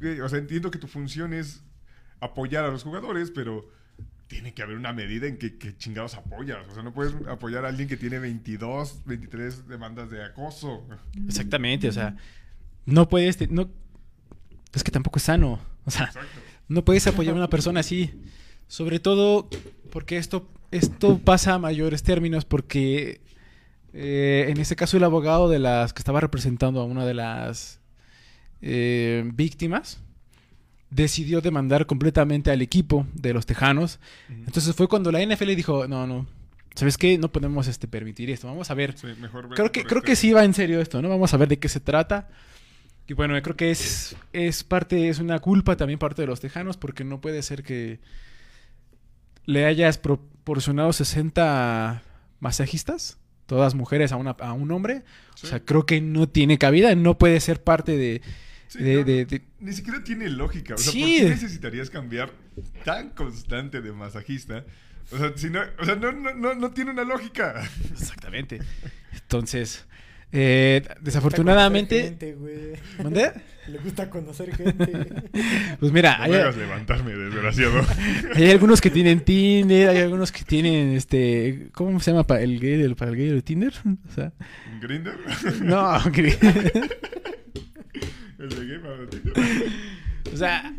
[0.00, 1.62] güey, O sea, entiendo que tu función es
[2.20, 3.68] apoyar a los jugadores, pero
[4.26, 6.66] tiene que haber una medida en que, que chingados apoyas.
[6.68, 10.86] O sea, no puedes apoyar a alguien que tiene 22, 23 demandas de acoso.
[11.26, 12.16] Exactamente, o sea,
[12.86, 13.68] no puedes, te- no,
[14.72, 16.28] es que tampoco es sano, o sea, Exacto.
[16.68, 18.22] no puedes apoyar a una persona así,
[18.68, 19.48] sobre todo
[19.90, 23.20] porque esto, esto pasa a mayores términos porque
[23.92, 27.79] eh, en este caso el abogado de las que estaba representando a una de las
[28.62, 30.00] eh, víctimas
[30.90, 36.06] decidió demandar completamente al equipo de los Tejanos, entonces fue cuando la NFL dijo, no,
[36.06, 36.26] no,
[36.74, 37.16] ¿sabes qué?
[37.16, 38.98] No podemos este, permitir esto, vamos a ver.
[38.98, 41.08] Sí, mejor ver Creo que, creo este- que sí va en serio esto, ¿no?
[41.08, 42.28] Vamos a ver de qué se trata.
[43.06, 46.76] Y bueno, creo que es, es parte, es una culpa también parte de los tejanos,
[46.76, 47.98] porque no puede ser que
[49.46, 52.02] le hayas proporcionado 60
[52.40, 55.02] masajistas, todas mujeres a, una, a un hombre.
[55.34, 55.46] Sí.
[55.46, 58.22] O sea, creo que no tiene cabida, no puede ser parte de...
[58.70, 60.74] Sí, de- no, de- de- Ni siquiera tiene lógica.
[60.74, 61.00] O sea, Sí.
[61.00, 62.30] ¿por qué necesitarías cambiar
[62.84, 64.64] tan constante de masajista?
[65.12, 67.68] O sea, si no, o sea, no, no, no, no tiene una lógica.
[67.90, 68.60] Exactamente.
[69.12, 69.86] Entonces,
[70.30, 72.02] eh, Le gusta desafortunadamente...
[72.04, 72.36] gente.
[73.02, 73.32] ¿Mandé?
[73.66, 74.86] Le gusta conocer gente.
[75.80, 77.84] Pues mira, No hay- me hagas levantarme, desgraciado.
[78.36, 82.60] Hay algunos que tienen Tinder, hay algunos que tienen este, ¿cómo se llama para el
[82.60, 83.72] gay del para el gay Tinder?
[84.08, 84.32] O sea,
[84.80, 85.16] ¿Grinder?
[85.62, 86.98] no, que- ¿El de Game of Tinder?
[90.32, 90.74] o sea,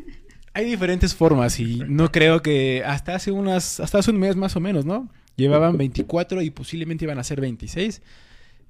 [0.53, 4.55] hay diferentes formas y no creo que hasta hace unas hasta hace un mes más
[4.55, 5.09] o menos, ¿no?
[5.35, 8.01] Llevaban 24 y posiblemente iban a ser 26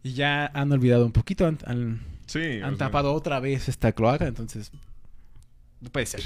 [0.03, 2.59] y ya han olvidado un poquito, han, han- Sí.
[2.63, 4.71] han sea, tapado otra vez esta cloaca, entonces
[5.81, 6.21] no puede ser.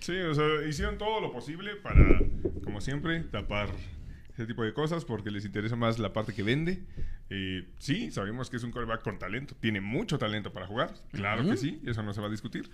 [0.00, 2.20] Sí, o sea, hicieron todo lo posible para,
[2.62, 3.68] como siempre, tapar
[4.38, 6.82] ese tipo de cosas porque les interesa más la parte que vende.
[7.30, 9.54] Eh, sí, sabemos que es un quarterback con talento.
[9.60, 10.94] Tiene mucho talento para jugar.
[11.12, 11.50] Claro Ujú.
[11.50, 12.70] que sí, eso no se va a discutir.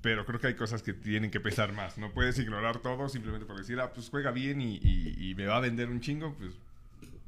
[0.00, 1.96] Pero creo que hay cosas que tienen que pesar más.
[1.98, 5.46] No puedes ignorar todo simplemente por decir, ah, pues juega bien y, y- y me
[5.46, 6.34] va a vender un chingo.
[6.36, 6.50] Pues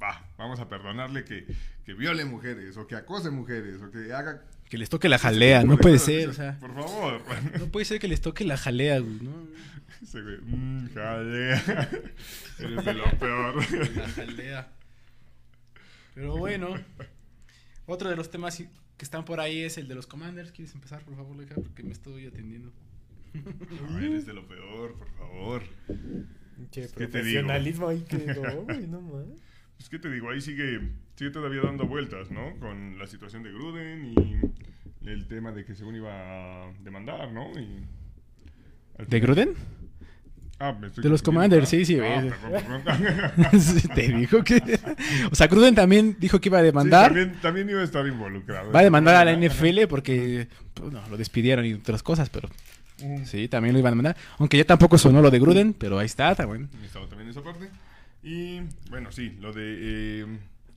[0.02, 1.46] va, vamos a perdonarle que,
[1.84, 4.42] que viole mujeres o que acose mujeres o que haga...
[4.68, 7.20] Que les toque la jalea, no puede ser, o sea, Por favor.
[7.60, 9.30] no puede ser que les toque la jalea, güey, ¿no?
[10.04, 11.62] Ese güey, mmm, jalea.
[12.58, 13.56] Eres de lo peor.
[13.96, 14.68] La jalea.
[16.14, 16.74] Pero bueno,
[17.86, 20.52] otro de los temas que están por ahí es el de los commanders.
[20.52, 21.54] ¿Quieres empezar, por favor, Leja?
[21.54, 22.70] Porque me estoy atendiendo.
[23.34, 25.62] No, eres de lo peor, por favor.
[26.54, 27.40] Pinche ¿Qué te digo?
[27.40, 29.26] profesionalismo ahí quedó, güey, no más.
[29.76, 30.30] Pues, ¿qué te digo?
[30.30, 32.56] Ahí sigue, sigue todavía dando vueltas, ¿no?
[32.60, 36.12] Con la situación de Gruden y el tema de que según iba
[36.68, 37.50] a demandar, ¿no?
[37.58, 37.84] Y
[39.08, 39.54] ¿De Gruden?
[40.60, 42.22] Ah, me estoy De los Commanders, sí, sí, Ah.
[43.58, 44.60] Sí, Te dijo que.
[45.30, 47.06] O sea, Gruden también dijo que iba a Sí, demandar.
[47.06, 48.70] también, también iba a estar involucrado.
[48.72, 50.48] Va a demandar a la NFL porque.
[50.74, 52.48] Pues, no, lo despidieron y otras cosas, pero.
[53.02, 53.24] Mm.
[53.24, 54.16] Sí, también lo iban a demandar.
[54.38, 56.68] Aunque ya tampoco sonó lo de Gruden, pero ahí está, está bueno.
[56.84, 57.68] Estaba también esa parte.
[58.22, 59.62] Y bueno, sí, lo de.
[60.22, 60.26] eh,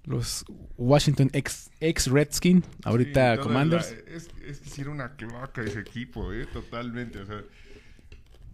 [0.06, 0.44] Los
[0.78, 3.92] Washington ex, ex Redskin, ahorita Sí, Commanders.
[3.92, 6.46] la- es, es que sí era una cloaca ese equipo, ¿eh?
[6.52, 7.20] Totalmente.
[7.20, 7.42] O sea,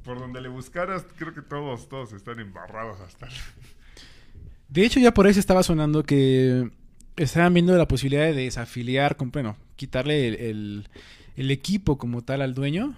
[0.04, 3.28] por donde le buscaras, creo que todos, todos están embarrados hasta.
[4.70, 6.70] De hecho, ya por ahí se estaba sonando que
[7.16, 10.88] estaban viendo la posibilidad de desafiliar, con, bueno, quitarle el, el-
[11.36, 12.96] el equipo como tal al dueño,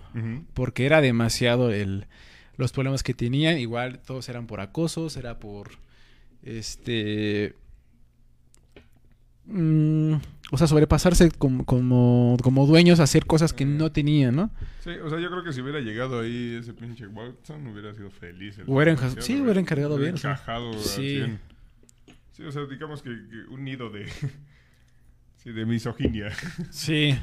[0.54, 2.06] porque era demasiado el,
[2.58, 3.58] los problemas que tenían.
[3.60, 5.72] Igual todos eran por acosos, era por
[6.44, 7.56] este.
[9.46, 10.15] mm,
[10.51, 14.51] o sea, sobrepasarse como, como, como dueños, hacer cosas que no tenían, ¿no?
[14.84, 18.12] Sí, o sea, yo creo que si hubiera llegado ahí ese pinche Watson, hubiera sido
[18.12, 18.58] feliz.
[18.60, 21.15] el Hubiera enja- desgraciado, sí, hubiera encargado bien, al Sí.
[21.17, 21.39] 100.
[22.34, 24.05] Sí, o sea, digamos que, que un nido de.
[25.38, 26.31] sí, de misoginia.
[26.71, 27.17] Sí.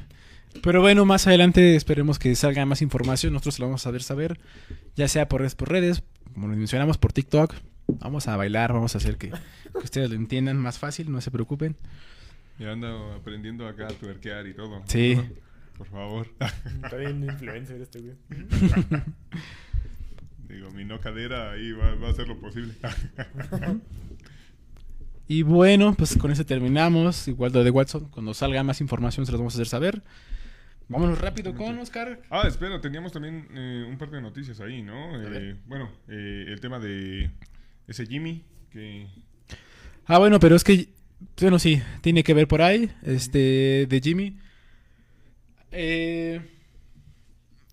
[0.62, 3.32] Pero bueno, más adelante esperemos que salga más información.
[3.32, 4.38] Nosotros lo vamos a ver saber.
[4.96, 6.02] Ya sea por redes, por redes,
[6.34, 7.54] como les mencionamos, por TikTok.
[7.86, 11.30] Vamos a bailar, vamos a hacer que, que ustedes lo entiendan más fácil, no se
[11.30, 11.76] preocupen.
[12.58, 14.82] Y ando aprendiendo acá a tuerquear y todo.
[14.86, 15.18] Sí.
[15.76, 16.28] Por favor.
[16.84, 18.16] Está bien influencer este güey.
[20.48, 22.74] Digo, mi no cadera ahí va, va a hacer lo posible.
[25.28, 27.26] Y bueno, pues con eso terminamos.
[27.26, 30.02] Igual lo de Watson, cuando salga más información se los vamos a hacer saber.
[30.88, 32.20] Vámonos rápido con Oscar.
[32.28, 35.22] ah, espera, teníamos también eh, un par de noticias ahí, ¿no?
[35.22, 37.30] Eh, bueno, eh, el tema de
[37.86, 39.06] ese Jimmy, que...
[40.04, 40.90] Ah, bueno, pero es que
[41.40, 44.36] Bueno, sí, tiene que ver por ahí, este, de Jimmy.
[45.70, 46.40] Eh,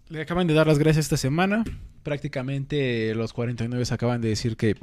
[0.09, 1.63] le acaban de dar las gracias esta semana.
[2.03, 4.75] Prácticamente los 49 acaban de decir que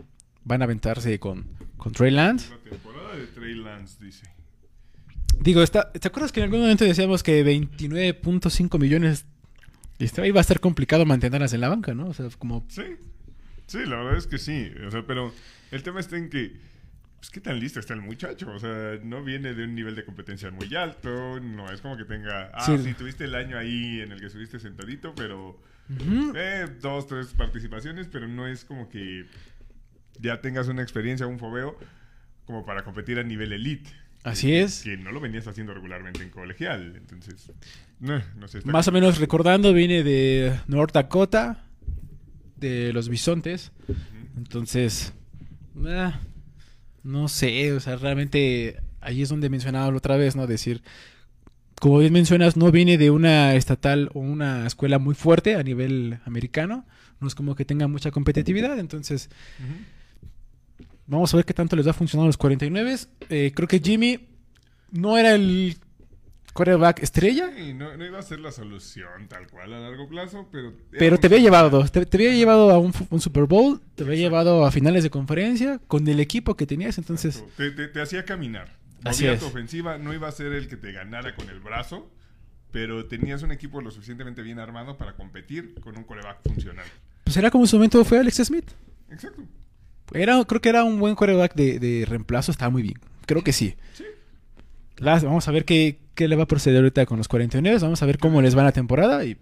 [0.44, 2.50] van a aventarse con, con Trey Lance.
[2.50, 4.26] La temporada de Trey Lance, dice.
[5.40, 9.26] Digo, está, ¿te acuerdas que en algún momento decíamos que 29.5 millones
[9.98, 12.06] este, iba a estar complicado mantenerlas en la banca, ¿no?
[12.06, 12.64] O sea, como...
[12.68, 12.82] Sí,
[13.66, 14.70] sí, la verdad es que sí.
[14.86, 15.32] O sea, pero
[15.70, 16.56] el tema está en que,
[17.26, 18.50] pues, ¿qué tan listo está el muchacho?
[18.50, 22.04] O sea, no viene de un nivel de competencia muy alto, no es como que
[22.04, 22.78] tenga, ah, Sí.
[22.78, 25.60] sí, tuviste el año ahí en el que estuviste sentadito, pero
[26.34, 29.26] eh, dos, tres participaciones, pero no es como que
[30.20, 31.78] ya tengas una experiencia, un fobeo,
[32.44, 33.90] como para competir a nivel elite.
[34.22, 34.82] Así es.
[34.82, 37.52] Que no lo venías haciendo regularmente en colegial, entonces,
[38.00, 38.60] no, no sé.
[38.64, 41.64] Más o menos recordando, viene de North Dakota,
[42.56, 43.72] de los bisontes.
[43.88, 43.98] Ujú.
[44.36, 45.12] Entonces,
[45.86, 46.18] ah,
[47.06, 50.46] no sé, o sea, realmente ahí es donde mencionaba la otra vez, ¿no?
[50.46, 50.82] Decir,
[51.80, 56.18] como bien mencionas, no viene de una estatal o una escuela muy fuerte a nivel
[56.24, 56.84] americano,
[57.20, 59.30] no es como que tenga mucha competitividad, entonces
[61.06, 62.96] vamos a ver qué tanto les va a funcionar a los 49.
[63.30, 64.26] Eh, creo que Jimmy
[64.90, 65.76] no era el
[66.56, 70.48] quarterback estrella, Sí, no, no iba a ser la solución tal cual a largo plazo,
[70.50, 70.72] pero...
[70.90, 74.64] Pero te había llevado, te, te había llevado a un, Super Bowl, te había llevado
[74.66, 77.44] a finales de conferencia con el equipo que tenías, entonces.
[77.56, 78.76] Te, te- te hacía caminar.
[79.04, 79.38] Así es.
[79.40, 82.10] tu ofensiva, no iba a ser el que te ganara con el brazo,
[82.72, 86.86] pero tenías un equipo lo suficientemente bien armado para competir con un coreback funcional.
[87.24, 88.68] pues era como en su momento fue Alex Smith.
[89.10, 89.42] Exacto.
[90.12, 92.98] Era, creo que era un buen quarterback de, de reemplazo, estaba muy bien.
[93.26, 93.74] Creo que sí.
[93.94, 94.04] Sí.
[94.98, 98.02] Las- vamos a ver qué, qué le va a proceder ahorita con los 49, vamos
[98.02, 99.36] a ver cómo les va la temporada y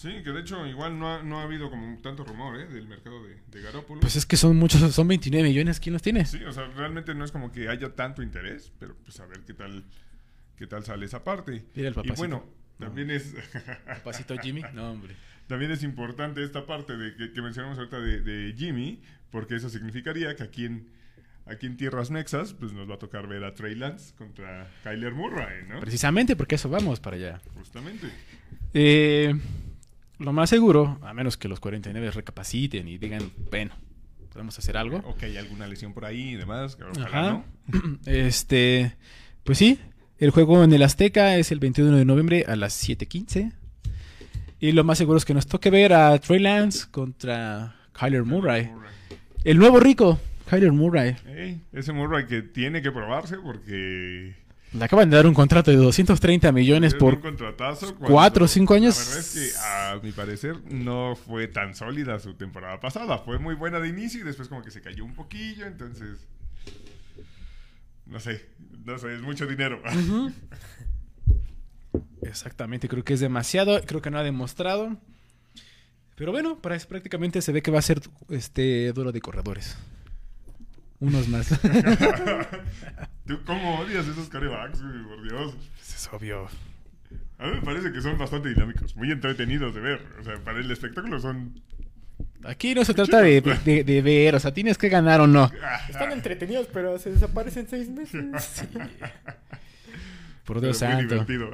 [0.00, 2.66] Sí, que de hecho igual no ha, no ha habido como tanto rumor ¿eh?
[2.68, 4.00] del mercado de, de Garoppolo.
[4.00, 6.24] pues es que son muchos, son 29 millones, ¿quién los tiene?
[6.24, 9.40] Sí, o sea, realmente no es como que haya tanto interés, pero pues a ver
[9.40, 9.84] qué tal,
[10.56, 11.66] qué tal sale esa parte.
[11.74, 12.16] Mira el y papacito.
[12.16, 12.44] bueno,
[12.78, 13.34] también es...
[13.84, 15.14] Papacito Jimmy, no hombre.
[15.48, 19.68] También es importante esta parte de que, que mencionamos ahorita de, de Jimmy, porque eso
[19.68, 20.88] significaría que aquí en,
[21.50, 25.12] aquí en Tierras Nexas, pues nos va a tocar ver a Trey Lance contra Kyler
[25.12, 25.80] Murray, ¿no?
[25.80, 27.40] Precisamente porque eso vamos para allá.
[27.56, 28.08] Justamente.
[28.72, 29.34] Eh,
[30.18, 33.72] lo más seguro, a menos que los 49 recapaciten y digan, bueno,
[34.32, 34.98] podemos hacer algo.
[34.98, 37.30] O que hay alguna lesión por ahí y demás, que ojalá Ajá.
[37.32, 37.98] no.
[38.06, 38.96] Este,
[39.44, 39.78] pues sí,
[40.18, 43.52] el juego en el Azteca es el 21 de noviembre a las 7:15.
[44.60, 48.70] Y lo más seguro es que nos toque ver a Trey Lance contra Kyler Murray.
[49.42, 51.16] El nuevo rico, Kyler Murray.
[51.72, 54.34] Ese Murray que tiene que probarse porque...
[54.72, 57.14] Le acaban de dar un contrato de 230 millones es por...
[57.14, 58.98] un contratazo cuatro o cinco años.
[58.98, 63.18] La verdad es que, a mi parecer, no fue tan sólida su temporada pasada.
[63.18, 66.26] Fue muy buena de inicio y después como que se cayó un poquillo, entonces...
[68.06, 68.44] No sé,
[68.84, 69.80] no sé, es mucho dinero.
[72.22, 74.96] Exactamente, creo que es demasiado, creo que no ha demostrado.
[76.16, 79.76] Pero bueno, prácticamente se ve que va a ser este duelo de corredores.
[81.00, 81.48] Unos más.
[83.26, 85.02] ¿Tú cómo odias esos carebacks, güey?
[85.04, 85.54] Por Dios.
[85.80, 86.46] es obvio.
[87.38, 90.00] A mí me parece que son bastante dinámicos, muy entretenidos de ver.
[90.20, 91.60] O sea, para el espectáculo son...
[92.44, 95.50] Aquí no se trata de, de- de ver, o sea, tienes que ganar o no.
[95.88, 98.64] Están entretenidos, pero se desaparecen seis meses.
[100.44, 101.24] Por Dios pero muy santo.
[101.24, 101.50] divertido.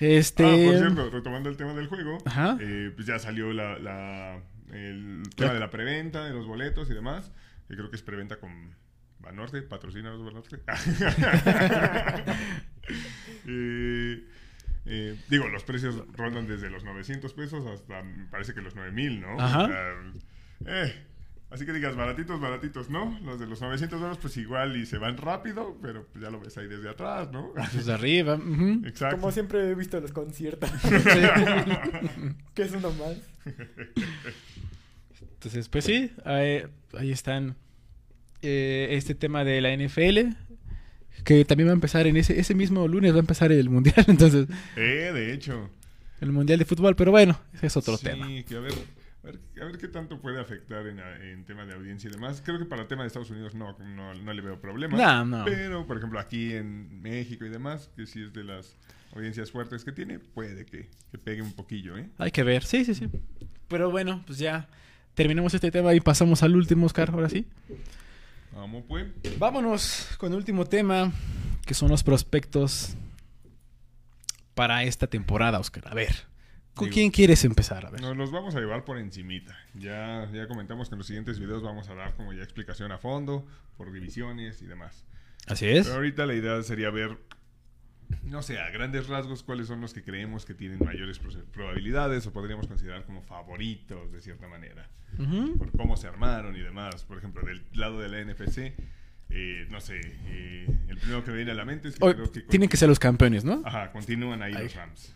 [0.00, 0.44] Este.
[0.44, 2.56] Ah, por cierto, retomando el tema del juego, Ajá.
[2.60, 4.40] eh, pues ya salió la, la-
[4.74, 7.30] el tema de la preventa, de los boletos y demás.
[7.68, 8.74] Que creo que es preventa con
[9.20, 10.60] Banorte, patrocina los Banorte.
[13.46, 14.22] Eh,
[14.84, 19.20] eh, digo, los precios rondan desde los 900 pesos hasta, me parece que los 9000,
[19.20, 19.40] ¿no?
[19.40, 19.70] Ajá.
[20.66, 20.94] Eh,
[21.50, 23.18] así que digas, baratitos, baratitos, ¿no?
[23.22, 26.40] Los de los 900 dólares, pues igual y se van rápido, pero pues ya lo
[26.40, 27.52] ves ahí desde atrás, ¿no?
[27.54, 28.38] Pues de arriba.
[28.84, 29.16] Exacto.
[29.16, 30.70] Como siempre he visto los conciertos.
[32.54, 33.33] que es uno más.
[35.34, 36.62] Entonces, pues sí, ahí,
[36.96, 37.56] ahí están.
[38.42, 40.34] eh, este tema de la NFL.
[41.22, 44.04] Que también va a empezar en ese, ese mismo lunes, va a empezar el mundial.
[44.08, 45.70] Entonces, Eh, de hecho.
[46.20, 46.96] el mundial de fútbol.
[46.96, 48.26] Pero bueno, ese es otro sí, tema.
[48.46, 48.72] que a ver,
[49.22, 52.42] a ver, a ver qué tanto puede afectar en, en tema de audiencia y demás.
[52.44, 54.96] Creo que para el tema de Estados Unidos no, no, no le veo problema.
[54.98, 55.44] No, no.
[55.46, 58.76] Pero, por ejemplo, aquí en México y demás, que sí es de las
[59.14, 62.10] audiencias fuertes que tiene, puede que, que pegue un poquillo, ¿eh?
[62.18, 62.64] Hay que ver.
[62.64, 63.08] Sí, sí, sí.
[63.68, 64.68] Pero bueno, pues ya
[65.14, 67.10] terminamos este tema y pasamos al último, Oscar.
[67.10, 67.46] Ahora sí.
[68.52, 69.06] Vamos, pues.
[69.38, 71.12] Vámonos con el último tema,
[71.66, 72.94] que son los prospectos
[74.54, 75.88] para esta temporada, Oscar.
[75.88, 76.14] A ver,
[76.74, 77.86] ¿Con Digo, quién quieres empezar?
[77.86, 78.00] A ver.
[78.00, 79.56] Nos los vamos a llevar por encimita.
[79.74, 82.98] Ya, ya comentamos que en los siguientes videos vamos a dar como ya explicación a
[82.98, 83.46] fondo,
[83.76, 85.04] por divisiones y demás.
[85.46, 85.86] Así es.
[85.86, 87.18] Pero ahorita la idea sería ver,
[88.24, 91.20] no sé, a grandes rasgos cuáles son los que creemos que tienen mayores
[91.52, 94.88] probabilidades o podríamos considerar como favoritos de cierta manera.
[95.58, 97.04] Por cómo se armaron y demás.
[97.04, 98.74] Por ejemplo, del lado de la NFC,
[99.30, 102.12] eh, no sé, eh, el primero que me viene a la mente es que O-
[102.14, 102.40] creo que...
[102.42, 103.62] tienen que ser los campeones, ¿no?
[103.64, 104.64] Ajá, continúan ahí Ahí.
[104.64, 105.14] los Rams.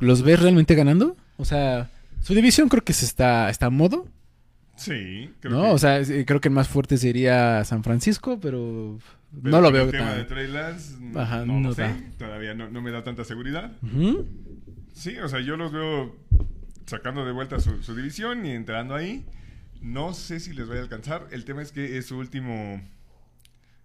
[0.00, 1.16] ¿Los ves realmente ganando?
[1.36, 4.06] O sea, su división creo que se está, está a modo,
[4.76, 5.62] Sí, creo ¿no?
[5.64, 8.98] que- O sea, es- creo que el más fuerte sería San Francisco, pero,
[9.30, 10.24] Pero no lo veo El tema de.
[10.24, 11.82] Trey Lance, Ajá, no, no lo sé.
[11.82, 11.96] da.
[12.18, 13.72] Todavía no, no me da tanta seguridad.
[13.82, 14.26] Ujú.
[14.94, 16.16] Sí, o sea, yo los veo
[16.86, 19.26] sacando de vuelta su, su división y entrando ahí.
[19.80, 21.26] No sé si les vaya a alcanzar.
[21.30, 22.80] El tema es que es su último.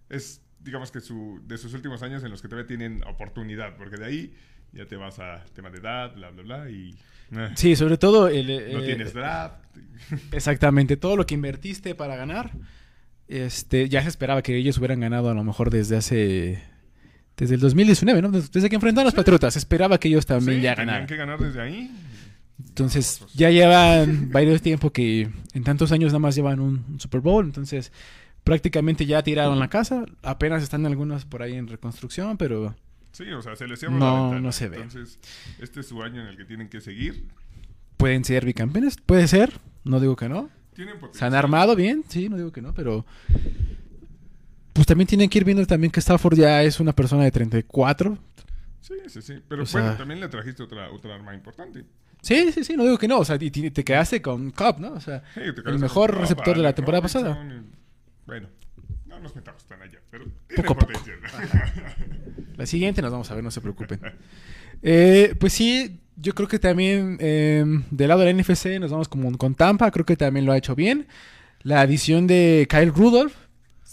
[0.08, 3.96] Es, digamos que su, de sus últimos años en los que todavía tienen oportunidad, porque
[3.96, 4.34] de ahí
[4.72, 6.96] ya te vas a tema de edad, bla, bla, bla, y.
[7.32, 8.46] eh, Sí, sobre todo el...
[8.46, 9.56] no eh, tienes draft.
[10.32, 12.50] Exactamente, todo lo que invertiste para ganar,
[13.28, 16.62] este, ya se esperaba que ellos hubieran ganado a lo mejor desde hace,
[17.36, 18.30] desde el 2019, ¿no?
[18.30, 21.06] Desde que enfrentaron a los Patriotas, se esperaba que ellos también Sí, ya tenían ganaran.
[21.08, 21.90] que ganar desde ahí.
[22.68, 27.00] Entonces, pues- ya llevan varios tiempo que en tantos años nada más llevan un, un
[27.00, 27.92] Super Bowl, entonces
[28.44, 32.76] prácticamente ya tiraron la casa, apenas están algunos por ahí en reconstrucción, pero
[33.12, 34.40] Sí, o sea, se les cierra No, la ventana.
[34.40, 34.76] no se ve.
[34.76, 35.18] Entonces,
[35.60, 37.24] este es su año en el que tienen que seguir.
[37.96, 39.52] pueden ser bicampeones, puede ser,
[39.84, 40.50] no digo que no.
[40.74, 41.18] Tienen potencial.
[41.18, 43.04] Se han armado bien, sí, no digo que no, pero
[44.72, 48.18] pues también tienen que ir viendo también que Stafford ya es una persona de 34.
[48.80, 49.34] Sí, sí, sí.
[49.48, 51.84] Pero O bueno, sea- también le trajiste otra, otra arma importante.
[52.22, 54.92] Sí, sí, sí, no digo que no, o sea, y te quedaste con Cobb, ¿no?
[54.94, 57.54] O sea, Sí, el mejor receptor de la temporada Robinson, pasada.
[57.54, 57.62] y-
[58.26, 58.48] Bueno,
[59.06, 60.92] no nos metamos tan allá, pero tiene Poco poco.
[62.56, 64.00] La siguiente nos vamos a ver, no se preocupen.
[64.82, 69.08] Eh, pues sí, yo creo que también eh, del lado de la NFC nos vamos
[69.08, 71.06] como con Tampa, creo que también lo ha hecho bien.
[71.62, 73.34] La adición de Kyle Rudolph,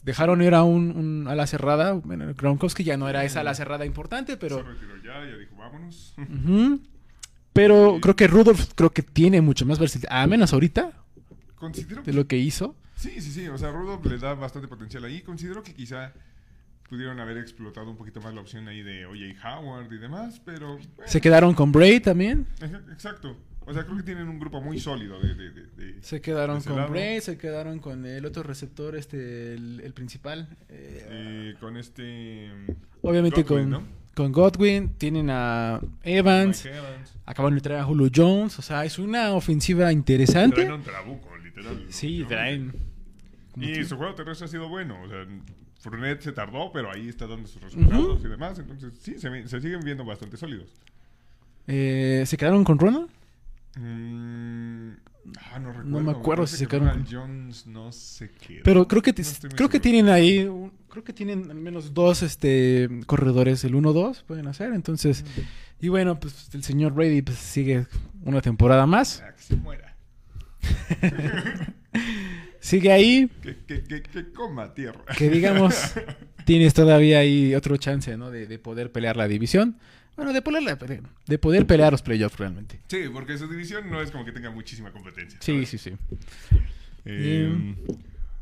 [0.04, 3.86] dejaron ir a un, un ala cerrada, bueno, Gronkowski ya no era esa ala cerrada
[3.86, 4.58] importante, pero...
[4.58, 6.16] Se retiró ya, ya dijo, vámonos.
[7.54, 10.92] Pero creo que Rudolph creo que tiene mucho más versatilidad, a menos ahorita,
[11.62, 12.76] Considero de lo que hizo.
[12.96, 13.48] Sí, sí, sí.
[13.48, 15.22] O sea, Rudolph le da bastante potencial ahí.
[15.22, 16.12] Considero que quizá
[16.92, 19.58] pudieron haber explotado un poquito más la opción ahí de O.J.
[19.58, 20.76] Howard y demás, pero...
[20.76, 22.46] bueno, Se quedaron con Bray también.
[22.92, 23.38] Exacto.
[23.66, 25.34] O sea, creo que tienen un grupo muy sólido de...
[25.36, 26.90] de- de- de- Se quedaron con lado.
[26.92, 30.50] Bray, se quedaron con el otro receptor, este, el, el principal.
[30.68, 32.50] eh, eh, con este...
[33.02, 33.84] obviamente Godwin, con, ¿no?
[34.14, 36.68] con Godwin, tienen a Evans,
[37.26, 40.58] acaban de traer a Julio Jones, o sea, es una ofensiva interesante.
[40.58, 41.86] Traen un trabuco, literal.
[41.90, 42.28] Sí, ¿no?
[42.28, 42.74] traen.
[43.56, 45.02] Y su juego terrestre ha sido bueno.
[45.04, 45.26] O sea,
[45.82, 48.58] Fournette se tardó, pero ahí está dando sus resultados y demás.
[48.60, 50.70] Entonces, sí, se, siguen viendo bastante sólidos.
[51.68, 53.10] eh, ¿Se quedaron con Ronald?
[53.78, 54.92] Mm,
[55.52, 56.02] ah, no recuerdo.
[56.02, 58.62] me acuerdo si se que quedaron Ronald Jones no se quedó.
[58.64, 62.22] Pero creo que, No creo que tienen ahí, un- creo que tienen al menos dos
[62.22, 64.74] este, corredores, el 1-2 pueden hacer.
[64.74, 65.24] Entonces,
[65.80, 67.88] y bueno, pues el señor Brady pues, sigue
[68.24, 69.24] una temporada más.
[69.26, 69.96] Ah, que se muera.
[72.62, 75.02] Sigue ahí, Que, que, que, que coma tierra.
[75.18, 75.76] que digamos,
[76.46, 78.32] tienes todavía ahí otro chance, ¿no?
[78.32, 79.78] De, de poder pelear la división.
[80.16, 80.78] Bueno, de poder,
[81.26, 82.80] de poder pelear los playoffs realmente.
[82.88, 85.40] Sí, porque su división no es como que tenga muchísima competencia.
[85.42, 85.70] Sí, ¿sabes?
[85.70, 85.92] sí, sí.
[87.06, 87.76] Eh,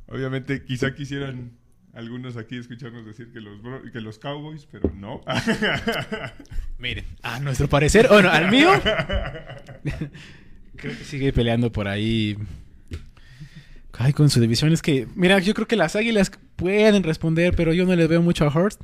[0.07, 1.51] Obviamente, quizá quisieran
[1.93, 5.21] algunos aquí escucharnos decir que los, bro- que los Cowboys, pero no.
[6.79, 8.69] Miren, a nuestro parecer, bueno, al mío,
[10.75, 12.37] creo que sigue peleando por ahí.
[13.93, 17.73] Ay, con su división es que, mira, yo creo que las Águilas pueden responder, pero
[17.73, 18.81] yo no les veo mucho a Hurst.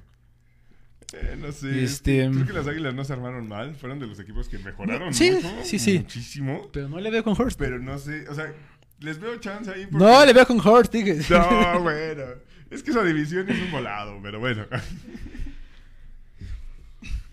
[1.13, 1.84] Eh, no sé.
[1.84, 3.76] Este, Creo que las Águilas no se armaron mal.
[3.76, 6.00] Fueron de los equipos que mejoraron Sí, mucho, sí, sí.
[6.00, 6.70] Muchísimo.
[6.74, 7.58] Pero no le veo con Hurst.
[7.58, 8.52] Pero no sé, o sea,
[9.00, 9.86] les veo chance ahí.
[9.86, 11.20] porque- No le veo con Hurst, dije.
[11.30, 12.24] No, bueno.
[12.70, 14.65] Es que esa división es un volado, pero bueno.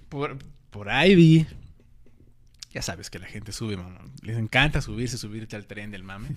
[0.09, 0.39] Por,
[0.71, 1.47] por ahí vi.
[2.73, 4.01] Ya sabes que la gente sube, mamá.
[4.23, 6.29] Les encanta subirse, subirte al tren del mame.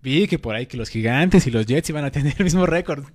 [0.00, 2.66] Vi que por ahí que los gigantes y los Jets iban a tener el mismo
[2.66, 3.04] récord.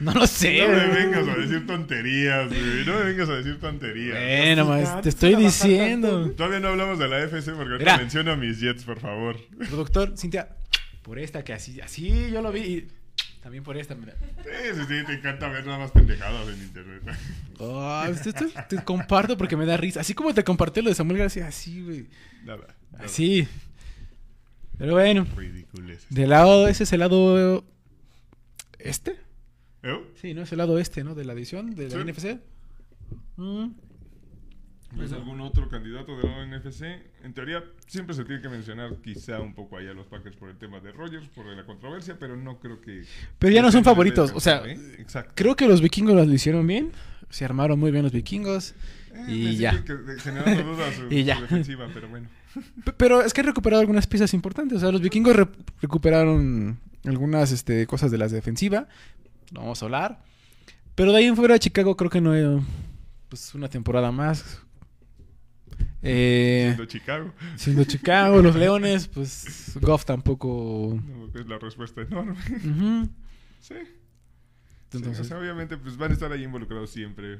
[0.00, 0.60] No lo sé.
[0.60, 2.84] No me vengas a decir tonterías, güey.
[2.86, 4.16] No me vengas a decir tonterías.
[4.16, 6.30] Bueno, más, te estoy diciendo.
[6.30, 9.36] Todavía no hablamos de la FC porque ahorita menciono a mis Jets, por favor.
[9.68, 10.50] Productor, Cintia,
[11.02, 12.60] por esta que así, así yo lo vi.
[12.60, 12.88] Y
[13.42, 14.14] también por esta, mira.
[14.44, 17.02] Sí, sí, sí, te encanta ver nada más pendejadas en internet.
[17.58, 18.32] Oh, esto
[18.68, 20.00] te comparto porque me da risa.
[20.00, 22.06] Así como te compartí lo de Samuel García, así, güey.
[22.44, 22.68] Nada.
[22.92, 23.04] nada.
[23.04, 23.48] Así.
[24.78, 25.26] Pero bueno,
[26.10, 27.64] del lado, ese es el lado
[28.78, 29.16] este.
[29.82, 30.00] ¿Eh?
[30.20, 30.42] Sí, ¿no?
[30.42, 31.14] Es el lado este, ¿no?
[31.14, 31.98] De la edición de la Sí.
[31.98, 32.40] NFC.
[33.36, 33.66] Mm.
[34.96, 36.82] ¿Ves algún otro candidato de la NFC?
[37.22, 40.56] En teoría, siempre se tiene que mencionar quizá un poco allá los Packers por el
[40.56, 43.04] tema de Rogers, por la controversia, pero no creo que...
[43.38, 44.32] Pero ya no son favoritos.
[44.34, 44.78] O sea, ¿eh?
[44.98, 45.32] Exacto.
[45.34, 46.90] creo que los vikingos lo hicieron bien.
[47.28, 48.74] Se armaron muy bien los vikingos.
[49.12, 49.84] Eh, y ya.
[49.84, 51.38] que- generando dudas Y ya.
[51.42, 52.28] defensiva, pero bueno.
[52.96, 54.78] Pero es que han recuperado algunas piezas importantes.
[54.78, 55.48] O sea, los vikingos re-
[55.80, 58.88] recuperaron algunas este, cosas de las defensiva.
[59.52, 60.22] No vamos a hablar.
[60.94, 62.34] Pero de ahí en fuera, Chicago creo que no.
[62.34, 62.60] eh,
[63.28, 64.60] Pues una temporada más.
[66.02, 70.96] Eh, Siendo Chicago, siendo Chicago, los Leones, pues Goff tampoco.
[71.04, 72.36] no, es la respuesta enorme.
[73.60, 73.74] Sí,
[74.92, 77.38] Entonces, o sea, obviamente pues van a estar ahí involucrados siempre.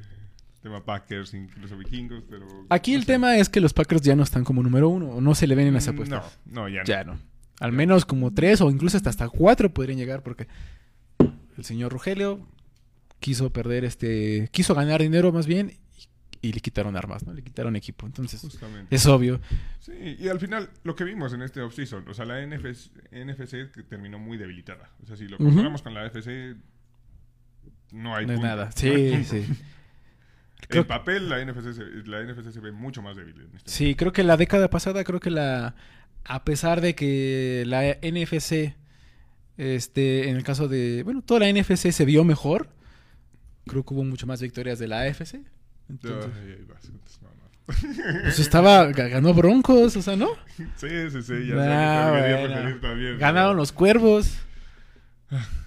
[0.62, 2.46] Tema Packers, incluso vikingos, pero...
[2.68, 3.12] aquí no el sé.
[3.12, 5.10] tema es que los Packers ya no están como número uno.
[5.10, 6.38] O no se le ven en las Mm, apuestas.
[6.46, 6.84] No, no, ya no.
[6.84, 7.18] Ya no.
[7.60, 10.46] Al menos como tres o incluso hasta, hasta cuatro podrían llegar porque
[11.56, 12.46] el señor Rogelio
[13.20, 14.48] quiso perder este...
[14.52, 15.72] Quiso ganar dinero más bien
[16.42, 17.32] y, y le quitaron armas, ¿no?
[17.34, 18.06] Le quitaron equipo.
[18.06, 18.94] Entonces, Justamente.
[18.94, 19.40] es obvio.
[19.80, 23.72] Sí, y al final lo que vimos en este offseason, o sea, la NFC, NFC
[23.72, 24.90] que terminó muy debilitada.
[25.02, 26.54] O sea, si lo comparamos con la FC,
[27.92, 28.48] no hay No es punto.
[28.48, 28.64] nada.
[28.64, 29.52] No hay Sí, sí.
[30.70, 33.34] En papel, la NFC, se, la NFC se ve mucho más débil.
[33.40, 35.74] En este Sí, creo que la década pasada, creo que la...
[36.24, 38.74] A pesar de que la NFC,
[39.56, 41.02] este, en el caso de...
[41.04, 42.68] Bueno, toda la NFC se vio mejor.
[43.66, 45.40] Creo que hubo mucho más victorias de la AFC.
[45.88, 48.22] Entonces, ahí vas, entonces, no, no.
[48.24, 48.88] pues estaba...
[48.90, 50.28] ga- Ganó Broncos, o sea, ¿no?
[50.76, 52.54] Sí, sí, sí, ya Ah, sé bueno.
[52.56, 53.18] referir también.
[53.18, 54.38] Ganaron los cuervos.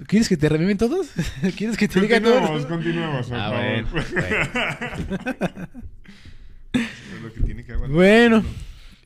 [0.08, 1.08] ¿Quieres que te reviven todos?
[1.58, 2.68] ¿Quieres que te diga Continuemos, todo?
[2.68, 3.86] continuemos, por Ah, favor.
[6.74, 7.96] bueno, es lo que tiene que aguantar.
[7.96, 8.44] Bueno.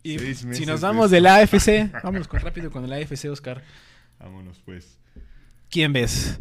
[0.03, 1.15] Y si nos vamos esto.
[1.15, 3.63] de la AFC, vamos con rápido con la AFC, Oscar.
[4.19, 4.97] Vámonos, pues.
[5.69, 6.37] ¿Quién ves?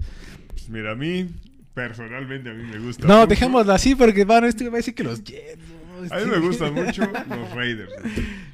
[0.49, 1.31] Pues mira, a mí,
[1.73, 3.07] personalmente, a mí me gusta.
[3.07, 3.27] No, mucho.
[3.29, 5.63] dejémoslo así porque van, este va a decir que los Jets.
[6.11, 7.93] A mí me gustan mucho los Raiders.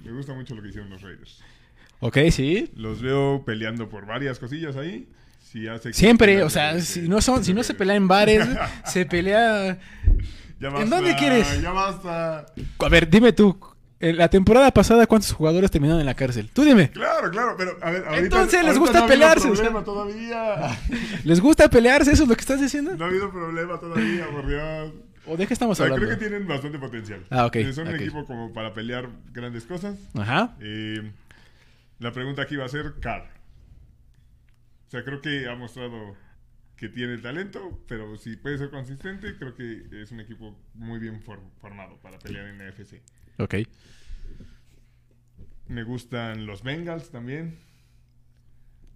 [0.05, 1.43] Me gusta mucho lo que hicieron los Raiders.
[1.99, 2.71] Ok, sí.
[2.77, 5.09] Los veo peleando por varias cosillas ahí.
[5.69, 8.47] Hace Siempre, o sea, si no son, si no se pelea en bares,
[8.85, 9.79] se pelea.
[10.61, 11.61] Ya ¿En dónde quieres?
[11.61, 12.47] Ya basta.
[12.79, 13.59] A ver, dime tú.
[13.99, 16.51] En la temporada pasada, ¿cuántos jugadores terminaron en la cárcel?
[16.53, 16.91] Tú dime.
[16.91, 20.79] Claro, claro, pero a ver, ahorita, Entonces, les gusta no ha habido pelearse, problema todavía.
[21.25, 22.13] ¿Les gusta pelearse?
[22.13, 22.95] ¿Eso es lo que estás diciendo?
[22.97, 24.93] No ha habido problema todavía, por Dios.
[25.27, 26.07] ¿O de qué estamos O sea, hablando?
[26.07, 27.21] creo que tienen bastante potencial.
[27.29, 29.97] Ah, ok, Son un equipo como para pelear grandes cosas.
[30.19, 30.57] Ajá.
[30.61, 31.13] Eh,
[31.99, 33.29] la pregunta aquí va a ser Carr.
[34.91, 36.17] O sea, creo que ha mostrado
[36.75, 40.99] que tiene el talento, pero si puede ser consistente, creo que es un equipo muy
[40.99, 43.01] bien for- formado para pelear en la FC.
[43.39, 43.55] Ok.
[45.69, 47.57] Me gustan los Bengals también.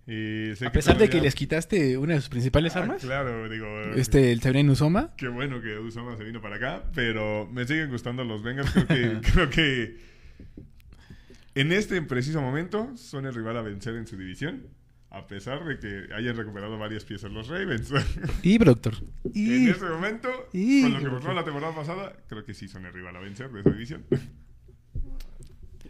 [0.08, 3.48] Eh, sé A pesar de que les quitaste una de sus principales Ah, armas, Claro,
[3.48, 3.66] digo.
[3.94, 5.14] este, el Sabrina Usoma.
[5.16, 8.70] Qué bueno que Usama se vino para acá, pero me siguen gustando los Bengals.
[8.72, 9.96] Creo que, creo que
[11.54, 14.66] en este preciso momento son el rival a vencer en su división,
[15.16, 17.92] a pesar de que hayan recuperado varias piezas los Ravens.
[18.42, 18.94] Y productor.
[19.24, 19.68] en Y...
[19.70, 22.92] este momento, y- con lo que mostró la temporada pasada, creo que sí son el
[22.92, 24.04] rival a vencer de esa división.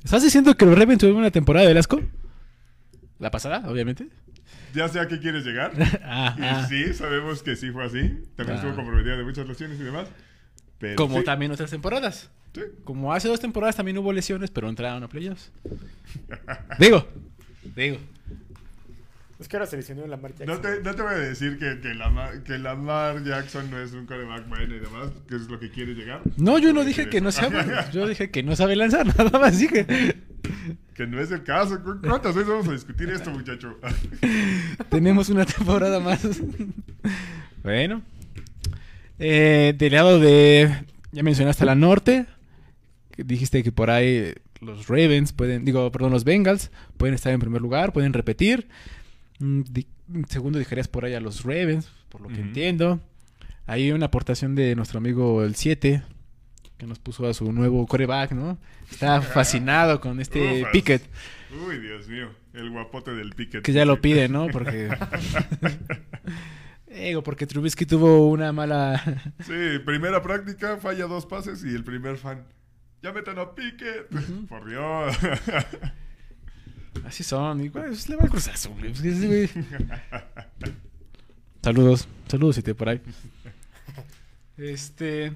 [0.05, 2.01] ¿Estás diciendo que los Ravens tuvieron una temporada de Velasco?
[3.19, 4.09] ¿La pasada, obviamente?
[4.75, 5.73] ya sé a qué quieres llegar.
[6.03, 6.67] Ah, Y ah.
[6.69, 8.01] sí, sabemos que sí fue así.
[8.37, 8.61] También Ah.
[8.61, 10.09] estuvo comprometida de muchas lesiones y demás.
[10.79, 12.31] Pero Como sí, también otras temporadas.
[12.55, 12.61] sí.
[12.85, 15.51] Como hace dos temporadas también hubo lesiones, pero entraron a playoffs.
[16.79, 17.07] digo,
[17.77, 17.97] digo.
[19.45, 20.47] Es que ahora se lesionó la marcha.
[20.47, 23.93] No te, no te voy a decir que, que, Lamar, que Lamar Jackson no es
[23.93, 26.23] un coreback bueno y demás, que es lo que quiere llegar.
[26.39, 27.63] No, yo no dije que no sabe.
[27.93, 29.85] Yo dije que no sabe lanzar, nada más dije.
[30.95, 31.79] que no es el caso.
[31.85, 33.79] ¿Cu- ¿Cuántas veces vamos a discutir esto, muchacho?
[34.89, 36.23] Tenemos una temporada más.
[37.63, 38.01] bueno.
[39.19, 40.75] Eh, del lado de.
[41.13, 42.25] Ya mencionaste a la norte.
[43.11, 44.33] que dijiste que por ahí
[44.63, 45.67] los Ravens pueden.
[45.67, 48.69] Digo, perdón, los Bengals pueden estar en primer lugar, pueden repetir.
[49.39, 49.87] Mm, di-
[50.29, 53.01] segundo, dejarías por ahí a los Ravens, por lo que entiendo.
[53.67, 56.03] Hay una aportación de nuestro amigo el 7,
[56.77, 58.59] que nos puso a su nuevo coreback, ¿no?
[58.91, 60.73] Está fascinado con este Ufas.
[60.73, 61.03] Pickett.
[61.67, 62.29] Uy, Dios mío.
[62.53, 63.63] El guapote del Pickett.
[63.65, 64.49] Que ya lo pide, ¿no?
[64.49, 64.89] Porque.
[66.89, 69.03] Ego, porque Trubisky tuvo una mala.
[69.45, 72.45] Sí, primera práctica, falla dos pases y el primer fan.
[73.03, 74.09] Ya metan a Pickett.
[74.49, 75.17] Por Dios.
[77.05, 77.61] Así son.
[77.65, 78.93] Y, güey, pues, le va a cruzar Azul, güey.
[78.93, 79.51] Pues, güey.
[81.63, 82.09] Saludos.
[82.29, 83.01] Saludos, te por ahí.
[84.57, 85.33] Este.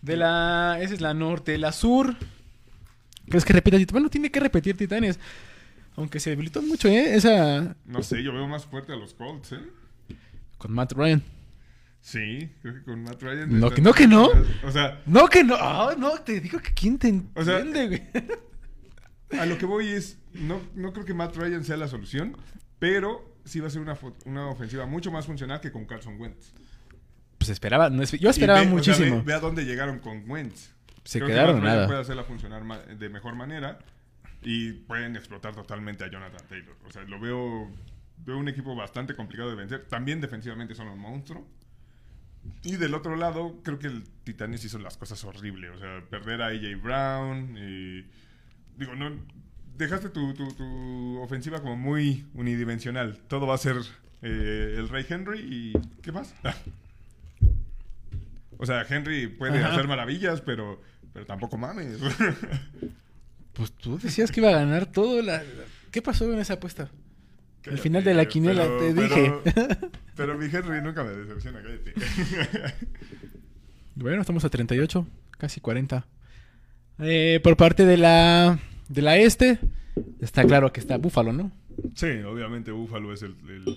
[0.00, 0.78] De la.
[0.80, 1.56] Esa es la norte.
[1.58, 2.16] La sur.
[3.28, 3.92] ¿Crees que repita Titanes?
[3.92, 5.18] Bueno, tiene que repetir Titanes.
[5.96, 7.14] Aunque se debilitó mucho, ¿eh?
[7.14, 7.76] Esa.
[7.84, 9.60] no sé, yo veo más fuerte a los Colts, ¿eh?
[10.58, 11.22] Con Matt Ryan.
[12.00, 13.60] Sí, creo que con Matt Ryan.
[13.60, 14.28] No, que- no, que no.
[14.64, 15.54] O sea, No, que no.
[15.58, 18.26] Ah, no, te digo que quién te O sea- entiende, güey.
[19.38, 22.36] A lo que voy es, no, no creo que Matt Ryan sea la solución,
[22.78, 26.52] pero sí va a ser una, una ofensiva mucho más funcional que con Carson Wentz.
[27.38, 29.16] Pues esperaba, no, yo esperaba ve- o sea, muchísimo.
[29.18, 30.70] ve, ve a dónde llegaron con Wentz.
[31.04, 31.86] Se Creo que quedaron Matt Ryan nada.
[31.88, 33.78] puede hacerla funcionar de mejor manera
[34.42, 36.76] y pueden explotar totalmente a Jonathan Taylor.
[36.86, 37.68] O sea, lo veo,
[38.18, 39.86] veo un equipo bastante complicado de vencer.
[39.88, 41.46] También defensivamente son un monstruo.
[42.64, 45.70] Y del otro lado, creo que el Titanes hizo las cosas horribles.
[45.74, 47.56] O sea, perder a AJ Brown.
[47.58, 48.04] y-
[48.76, 49.10] digo, no.
[49.76, 53.18] Dejaste tu, tu- tu ofensiva como muy unidimensional.
[53.28, 53.76] Todo va a ser
[54.22, 55.72] eh, el Rey Henry y.
[56.02, 56.34] ¿Qué más?
[58.58, 59.72] O sea, Henry puede Ajá.
[59.72, 60.80] hacer maravillas, pero,
[61.12, 61.98] pero tampoco mames.
[63.54, 65.20] Pues tú decías que iba a ganar todo.
[65.20, 65.42] La...
[65.90, 66.88] ¿Qué pasó en esa apuesta?
[67.66, 69.90] Al final de la quiniela Pero- te pero- dije.
[70.16, 71.92] Pero mi Henry nunca me decepciona, cállate.
[73.94, 75.06] Bueno, estamos a 38,
[75.36, 76.06] casi 40.
[77.02, 79.58] Eh, por parte de la de la este,
[80.20, 81.50] está claro que está Búfalo, ¿no?
[81.94, 83.76] Sí, obviamente Búfalo es el, el,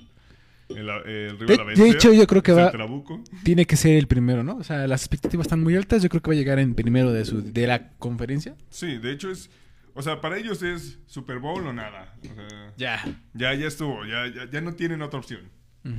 [0.77, 1.85] el- el rival De- a vencer.
[1.85, 3.23] de hecho, yo creo que va- Trabuco.
[3.43, 4.57] Tiene que ser el primero, ¿no?
[4.57, 6.01] O sea, las expectativas están muy altas.
[6.03, 8.55] Yo creo que va a llegar en primero de su de la conferencia.
[8.69, 9.49] Sí, de hecho es...
[9.97, 12.13] O sea, para ellos es Super Bowl o nada.
[12.21, 13.01] O sea, Ya.
[13.33, 14.03] ya, ya estuvo.
[14.05, 15.41] Ya, ya, ya no tienen otra opción.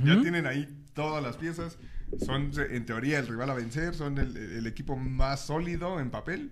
[0.03, 1.79] Ya tienen ahí todas las piezas.
[2.23, 3.95] Son, en teoría, el rival a vencer.
[3.95, 6.51] Son el, el equipo más sólido en papel.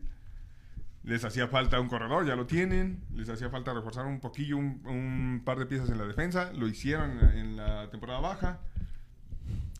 [1.05, 2.99] Les hacía falta un corredor, ya lo tienen.
[3.13, 6.51] Les hacía falta reforzar un poquillo, un, un par de piezas en la defensa.
[6.53, 8.59] Lo hicieron en la temporada baja.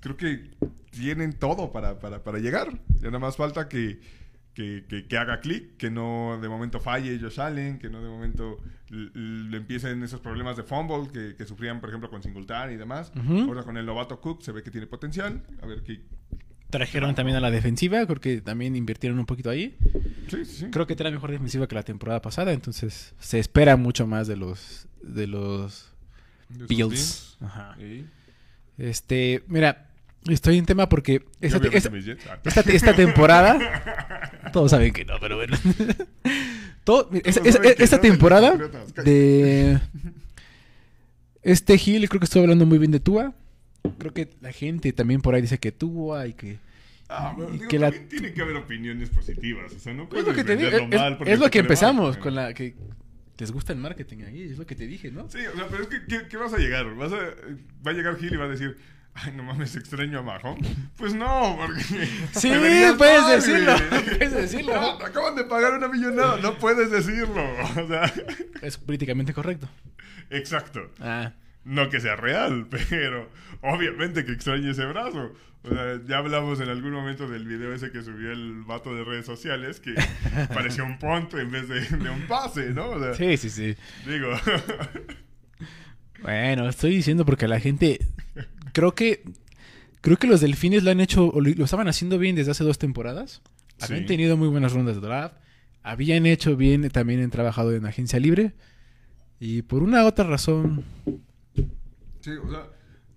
[0.02, 0.52] Creo que
[0.92, 2.80] tienen todo para, para, para llegar.
[3.00, 4.00] Ya nada más falta que,
[4.54, 8.08] que, que- que haga clic, que no de momento falle Josh Allen, que no de
[8.10, 8.58] momento
[8.90, 13.12] le empiecen esos problemas de fumble que, que sufrían, por ejemplo, con Singletary y demás.
[13.48, 15.42] Ahora con el novato Cook se ve que tiene potencial.
[15.64, 16.04] A ver qué.
[16.70, 19.76] Trajeron también a la defensiva, creo que también invirtieron un poquito ahí.
[20.30, 20.66] Sí, sí, sí.
[20.72, 24.36] Creo que trae mejor defensiva que la temporada pasada, entonces se espera mucho más de
[24.36, 25.94] los de los
[26.50, 27.38] De Bills.
[27.42, 27.78] Ajá.
[28.78, 29.90] Este, mira,
[30.28, 31.60] estoy en tema porque esta.
[31.60, 32.40] Ah.
[32.44, 33.60] esta- esta temporada
[34.52, 35.56] todos saben que no, pero bueno.
[36.84, 37.24] Todo- mira,
[37.80, 38.58] esta temporada
[39.04, 39.80] de
[41.42, 43.34] este Hill creo que estuvo hablando muy bien de Tua.
[43.98, 46.60] Creo que la gente también por ahí dice que Tua y que
[47.08, 49.72] Ah, y digo, que la- también tiene que haber opiniones positivas.
[49.74, 51.60] O sea, no Es puedes lo que te digo, es, mal es- es lo que
[51.60, 52.74] mal, empezamos con la que
[53.38, 55.30] les gusta el marketing ahí, es lo que te dije, ¿no?
[55.30, 56.94] Sí, o sea, pero es que, ¿qué, qué vas a llegar?
[56.96, 57.18] ¿Vas a,
[57.86, 58.76] va a llegar Gil y va a decir,
[59.14, 60.68] ay, no mames, extraño a Mahomes.
[60.98, 61.82] Pues no, porque...
[62.34, 62.52] Sí,
[62.98, 64.04] puedes decirlo, güey.
[64.18, 64.74] puedes decirlo.
[64.74, 67.44] No, te acaban de pagar una millonada, no puedes decirlo.
[67.84, 68.12] O sea,
[68.64, 69.70] Es políticamente correcto.
[70.32, 70.90] exacto.
[71.00, 71.34] Ah,
[71.66, 73.30] No que sea real, pero
[73.62, 75.34] obviamente que extrañe ese brazo.
[75.64, 79.04] O sea, ya hablamos en algún momento del video ese que subió el vato de
[79.04, 79.96] redes sociales que
[80.54, 82.90] parecía un punto en vez de, de un pase, ¿no?
[82.92, 83.76] O sea, sí, sí, sí.
[84.08, 84.30] digo...
[86.22, 88.00] Bueno, estoy diciendo porque la gente
[88.74, 89.24] creo que
[90.02, 92.80] creo que los delfines lo han hecho lo, lo estaban haciendo bien desde hace dos
[92.80, 93.42] temporadas.
[93.82, 94.06] Habían Sí.
[94.08, 95.36] tenido muy buenas rondas de draft.
[95.84, 98.54] Habían hecho bien, también han trabajado en agencia libre.
[99.40, 100.84] Y por una u otra razón,
[102.26, 102.68] Sí, o sea,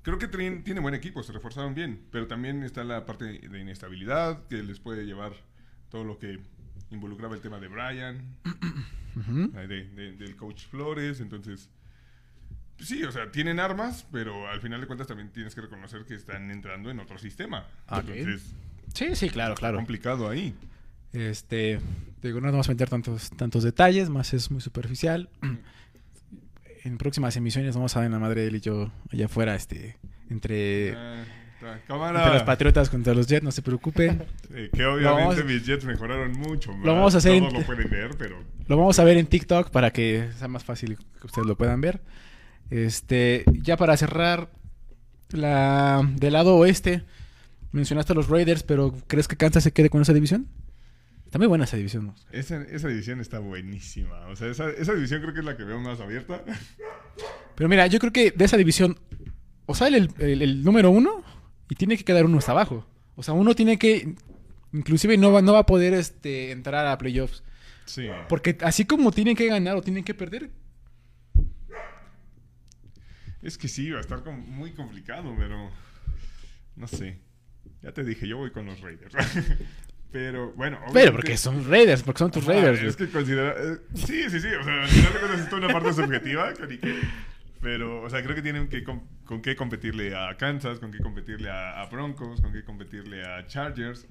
[0.03, 3.59] creo que tienen- tiene buen equipo, se reforzaron bien, pero también está la parte de
[3.59, 5.33] inestabilidad que les puede llevar
[5.89, 6.41] todo lo que
[6.91, 8.37] involucraba el tema de Brian,
[9.57, 11.71] eh, de- de- del coach Flores, entonces...
[12.81, 16.15] Sí, o sea, tienen armas, pero al final de cuentas también tienes que reconocer que
[16.15, 17.67] están entrando en otro sistema.
[17.89, 18.05] Ok.
[18.11, 18.55] Entonces,
[18.95, 19.79] sí, sí, claro, claro.
[19.79, 20.55] complicado ahí.
[21.15, 21.81] Este,
[22.23, 25.31] digo, no vamos a meter tantos, tantos detalles, más es muy superficial.
[26.89, 29.99] En próximas emisiones vamos a ver la madre de él y yo allá afuera, este,
[30.31, 31.75] entre, está.
[31.85, 34.25] entre los Patriotas contra los Jets, no se preocupen.
[34.55, 36.73] Eh, que obviamente vamos- mis Jets mejoraron mucho.
[36.73, 36.87] Más.
[36.87, 38.43] Lo vamos a hacer lo pueden ver, pero...
[38.67, 41.83] Lo vamos a ver en TikTok para que sea más fácil que ustedes lo puedan
[41.83, 42.01] ver.
[42.71, 44.51] Este, ya para cerrar
[45.31, 47.03] la del lado oeste,
[47.73, 50.49] mencionaste a los Raiders, pero ¿crees que Kansas se quede con esa división?
[51.29, 52.15] Está muy buena esa división.
[52.33, 54.27] Esa, esa división está buenísima.
[54.29, 56.43] O sea, esa, esa división creo que es la que veo más abierta.
[57.55, 58.99] Pero mira, yo creo que de esa división
[59.67, 61.23] o sale el, el- el número uno
[61.69, 62.87] y tiene que quedar uno hasta abajo.
[63.15, 64.15] O sea, uno tiene que,
[64.73, 67.45] inclusive no va, no va a poder este, entrar a playoffs.
[67.85, 68.09] Sí.
[68.31, 70.51] Porque así como tienen que ganar o tienen que perder,
[73.43, 75.71] Es que sí, va a estar muy complicado, pero...
[76.75, 77.19] No sé.
[77.83, 79.15] Ya te dije, yo voy con los Raiders.
[80.13, 80.79] pero bueno...
[80.93, 82.83] pero porque son Raiders, porque son tus Ajá, Raiders.
[82.83, 83.55] Es que considera...
[83.59, 84.49] eh, sí, sí, sí.
[84.49, 86.53] O sea, al final de cuentas es una parte subjetiva.
[86.55, 87.01] que
[87.61, 90.99] Pero, o sea, creo que tienen que com- con qué competirle a Kansas, con qué
[90.99, 94.07] competirle a, a Broncos, con qué competirle a Chargers.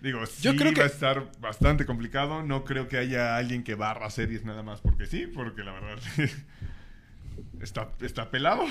[0.00, 2.42] Digo, sí Yo creo que- va a estar bastante complicado.
[2.44, 5.98] No creo que haya alguien que barra series nada más porque sí, porque la verdad
[7.60, 8.64] está, está pelado.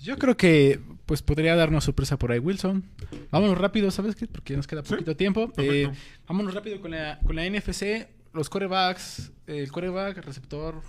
[0.00, 2.84] Yo creo que pues podría darnos sorpresa por ahí Wilson.
[3.30, 4.26] Vámonos rápido, ¿sabes qué?
[4.26, 5.50] Porque ya nos queda Sí, poquito tiempo.
[5.52, 5.92] perfecto.
[5.92, 8.08] Eh, vámonos rápido con la, con la NFC.
[8.32, 10.82] Los corebacks, el coreback, el receptor.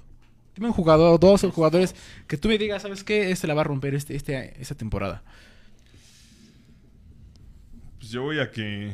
[0.55, 1.95] Dime un jugador, dos jugadores
[2.27, 3.31] que tú me digas, ¿sabes qué?
[3.31, 5.23] Este la va a romper este, este, esta temporada.
[7.99, 8.93] Pues yo voy a que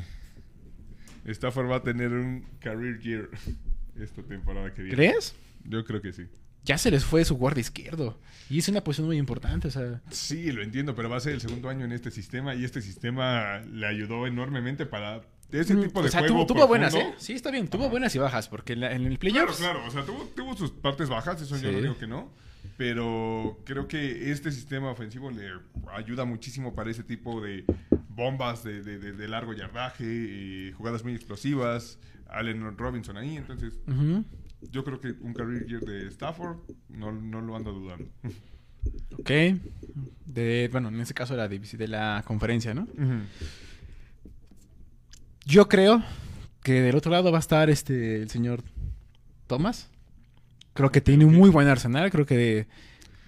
[1.26, 3.30] Stafford va a tener un career year
[4.00, 4.96] esta temporada que viene.
[4.96, 5.36] ¿Crees?
[5.66, 6.24] Yo creo que sí.
[6.66, 8.18] Ya se les fue su guardia izquierdo.
[8.50, 10.02] Y es una posición muy importante, o sea.
[10.12, 12.82] Sí, lo entiendo, pero va a ser el segundo año en este sistema y este
[12.82, 17.14] sistema le ayudó enormemente para ese tipo de o sea, juego tuvo, buenas, ¿eh?
[17.18, 17.68] Sí, está bien.
[17.68, 17.92] Tuvo Ajá.
[17.92, 19.58] buenas y bajas, porque en, la- en el Claro, playoffs...
[19.60, 22.32] claro, o sea, tuvo, tuvo sus partes bajas, eso yo no digo que no,
[22.78, 25.50] pero creo que este sistema ofensivo le
[25.96, 27.66] ayuda muchísimo para ese tipo de
[28.10, 32.00] bombas de, de- de- de largo yardaje, eh, jugadas muy explosivas,
[32.30, 34.26] Allen Robinson ahí, entonces Ujú.
[34.72, 36.58] Yo creo que un career year de Stafford
[36.90, 38.06] no, no lo ando dudando.
[39.20, 39.32] Ok.
[40.26, 42.88] De, bueno, en ese caso era de, de la conferencia, ¿no?
[45.46, 46.04] Yo creo
[46.64, 48.64] que del otro lado va a estar este el señor
[49.48, 49.90] Thomas.
[50.74, 52.10] Creo que tiene un muy buen arsenal.
[52.12, 52.68] Creo que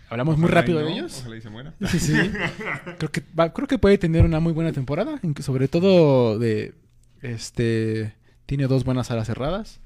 [0.09, 1.19] hablamos muy Ojalá rápido de ellos.
[1.21, 1.73] Ojalá y se muera.
[1.87, 2.13] Sí, sí.
[2.97, 5.19] creo que va- creo que puede tener una muy buena temporada.
[5.41, 6.73] Sobre todo de
[7.21, 8.13] este
[8.45, 9.81] tiene dos buenas alas cerradas.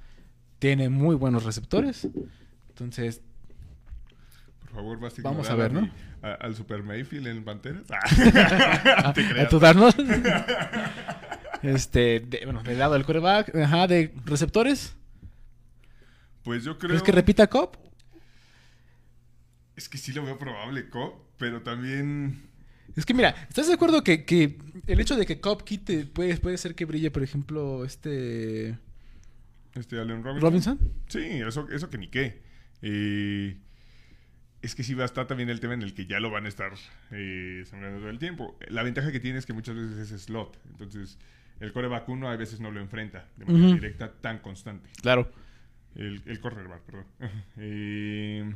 [0.60, 2.07] Tiene muy buenos receptores.
[2.70, 3.22] Entonces,
[4.62, 5.89] Por favor, vas a Vamos a ver, ¿no?
[6.22, 7.84] a- al Super Mayfield en Panteras.
[7.91, 9.95] a, Te a tu darnos.
[11.64, 14.95] este, de- bueno, del lado del quarterback, ajá, de receptores.
[16.43, 16.89] Pues yo creo.
[16.89, 17.76] ¿Crees que repita Cop?
[19.76, 22.49] Es que sí lo veo probable, Co, pero también.
[22.95, 24.57] Es que mira, ¿estás de acuerdo que, que
[24.88, 28.78] el hecho de que Cobb quite puede, puede ser que brille, por ejemplo, este
[29.76, 30.41] Este Allen Robinson.
[30.41, 30.80] Robinson?
[31.07, 32.41] Sí, eso, eso que ni qué.
[32.82, 33.57] Eh,
[34.61, 36.45] es que sí va a estar también el tema en el que ya lo van
[36.45, 36.74] a estar
[37.11, 38.57] eh, sembrando todo el tiempo.
[38.67, 40.59] La ventaja que tiene es que muchas veces es slot.
[40.70, 41.17] Entonces,
[41.59, 44.89] el coreback uno a veces no lo enfrenta de manera directa tan constante.
[45.01, 45.32] Claro.
[45.95, 47.05] El, el cornerback, perdón.
[47.57, 48.53] Eh,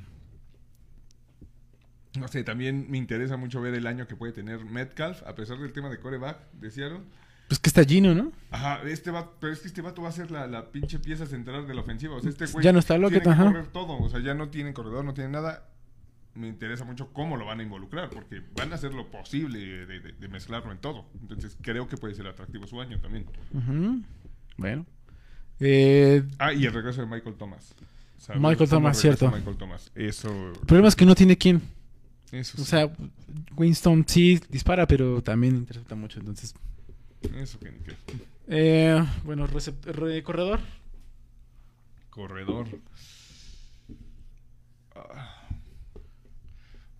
[2.20, 5.58] no sé, también me interesa mucho ver el año que puede tener Metcalf, a pesar
[5.58, 7.02] del tema de coreback de Seattle.
[7.48, 8.32] Pues que está Gino, ¿no?
[8.52, 11.26] Ajá, este va, pero es que este vato va a ser la, la pinche pieza
[11.26, 12.16] central de la ofensiva.
[12.16, 13.46] O sea, este güey Ya no está tiene Lockett, que ajá.
[13.46, 13.98] correr todo.
[14.00, 15.68] O sea, ya no tienen corredor, no tienen nada.
[16.36, 20.00] Me interesa mucho cómo lo van a involucrar, porque van a hacer lo posible de,
[20.00, 21.06] de- de mezclarlo en todo.
[21.22, 23.26] Entonces, creo que puede ser atractivo su año también.
[24.58, 24.86] Bueno.
[25.60, 27.76] Eh, Ah, y el regreso de Michael Thomas.
[28.36, 29.30] Michael Thomas, cierto.
[29.30, 29.92] Michael Thomas.
[29.96, 31.62] Eso, el problema es que no tiene quién.
[32.32, 32.72] eso O sí.
[32.72, 32.92] sea,
[33.56, 36.20] Winston sí dispara, pero también intercepta mucho.
[36.20, 36.56] Entonces,
[37.36, 37.94] Eso que ni qué.
[38.48, 39.48] eh, bueno,
[40.24, 40.60] corredor.
[42.10, 42.68] Corredor.
[44.96, 45.40] Ah.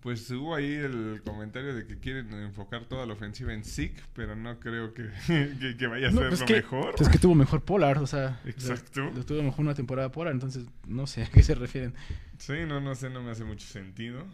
[0.00, 4.36] Pues hubo ahí el comentario de que quieren enfocar toda la ofensiva en Zeke, pero
[4.36, 5.08] no creo que,
[5.60, 6.94] que- que vaya a No, ser pues lo que, mejor.
[7.00, 8.38] Es que tuvo mejor Polar, o sea.
[8.44, 9.00] Exacto.
[9.04, 11.94] Lo, lo tuvo mejor una temporada Polar, entonces no sé a qué se refieren.
[12.38, 14.26] Sí, no, no sé, no me hace mucho sentido.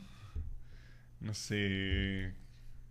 [1.21, 2.33] No sé.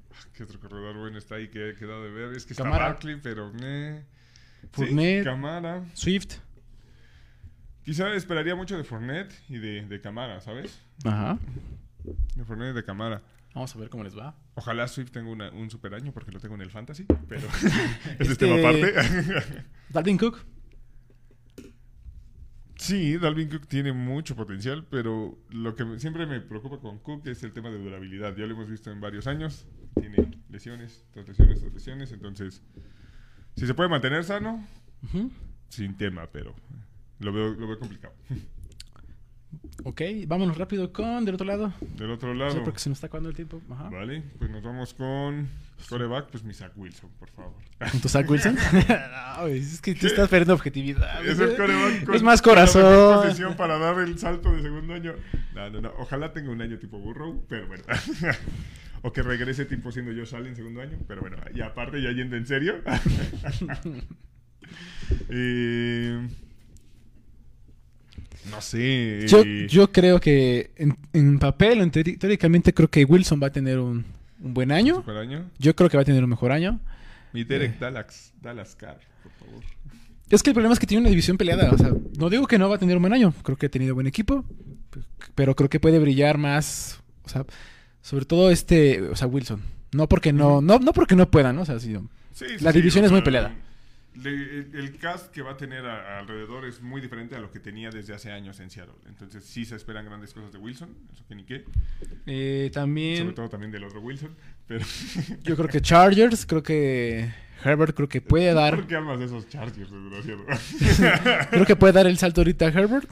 [0.33, 2.33] ¿Qué otro corredor bueno está ahí que he quedado de ver?
[2.35, 2.85] Es que está Camara.
[2.87, 3.51] Barkley, pero.
[4.75, 5.83] Sí, Camara.
[5.93, 6.35] Swift.
[7.83, 10.79] Quizá esperaría mucho de Fournette y de, de Camara, ¿sabes?
[11.05, 11.39] Ajá.
[12.35, 13.21] De Fournette y de Camara.
[13.55, 14.35] Vamos a ver cómo les va.
[14.53, 17.67] Ojalá Swift tenga una- un super año porque lo tengo en el fantasy, pero ese
[18.19, 19.63] es Este- tema aparte.
[19.89, 20.45] Dalvin Cook.
[22.79, 27.43] Sí, Dalvin Cook tiene mucho potencial, pero lo que siempre me preocupa con Cook es
[27.43, 28.35] el tema de durabilidad.
[28.35, 29.67] Ya lo hemos visto en varios años.
[29.99, 32.11] Tiene lesiones, tras lesiones, tras lesiones.
[32.11, 32.63] Entonces,
[33.55, 34.65] si se puede mantener sano,
[35.69, 36.55] sin tema, pero
[37.19, 38.13] lo veo, lo veo complicado.
[39.83, 41.73] Ok, vámonos rápido con del otro lado.
[41.97, 43.61] Del otro Sí, lado, porque se nos está acabando el tiempo.
[43.71, 43.89] Ajá.
[43.89, 45.47] vale, pues nos vamos con
[45.87, 47.53] coreback, pues mi Zach Wilson, por favor.
[47.91, 48.55] ¿Con tu Zach Wilson?
[49.37, 51.25] no, es que tú estás perdiendo objetividad.
[51.25, 53.23] Es el coreback con Es más corazón.
[53.23, 55.13] posición para dar el salto de segundo año.
[55.55, 55.93] No, no, no.
[55.97, 57.83] Ojalá tenga un año tipo Burrow, pero bueno.
[59.01, 61.37] o que regrese tipo siendo Josh Allen en segundo año, pero bueno.
[61.55, 62.75] Y aparte, ya yendo en serio.
[65.29, 66.27] Eh,
[68.49, 69.25] no sé.
[69.27, 73.51] Yo, eh, yo creo que en, en papel, en teóricamente, creo que Wilson va a
[73.51, 74.05] tener un,
[74.41, 75.03] un buen año.
[75.57, 76.79] Yo creo que va a tener un mejor año.
[77.33, 79.63] Mi Derek Dallas, Dallas Carr, por favor.
[80.29, 81.71] Es que el problema es que tiene una división peleada.
[81.71, 83.33] O sea, no digo que no va a tener un buen año.
[83.43, 84.45] Creo que ha tenido buen equipo.
[85.35, 87.45] pero creo que puede brillar más, o sea,
[88.01, 89.61] sobre todo este, o sea, Wilson.
[89.91, 91.61] No porque no, no, no porque no pueda, ¿no?
[91.61, 91.95] O sea, sí,
[92.33, 93.53] Sí, La sí, división es muy peleada.
[94.25, 97.59] El, el cast que va a tener a- alrededor es muy diferente a lo que
[97.59, 98.95] tenía desde hace años en Seattle.
[99.07, 101.65] Entonces sí se esperan grandes cosas de Wilson, eso que ni qué.
[102.25, 104.31] Eh, Sobre también, todo también del otro Wilson.
[104.67, 104.85] Pero
[105.43, 107.31] yo creo que Chargers, creo que
[107.63, 110.45] Herbert, creo que puede dar, ¿por qué esos Chargers, desgraciado?
[111.51, 113.09] creo que puede dar el salto ahorita a Herbert.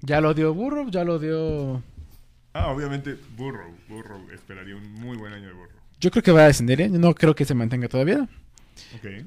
[0.00, 1.82] Ya lo dio Burrow, ya lo dio.
[2.54, 3.72] ah, obviamente Burrow.
[3.88, 5.78] Burrow esperaría un muy buen año de Burrow.
[6.00, 6.88] Yo creo que va a descender, ¿eh?
[6.88, 8.28] no creo que se mantenga todavía.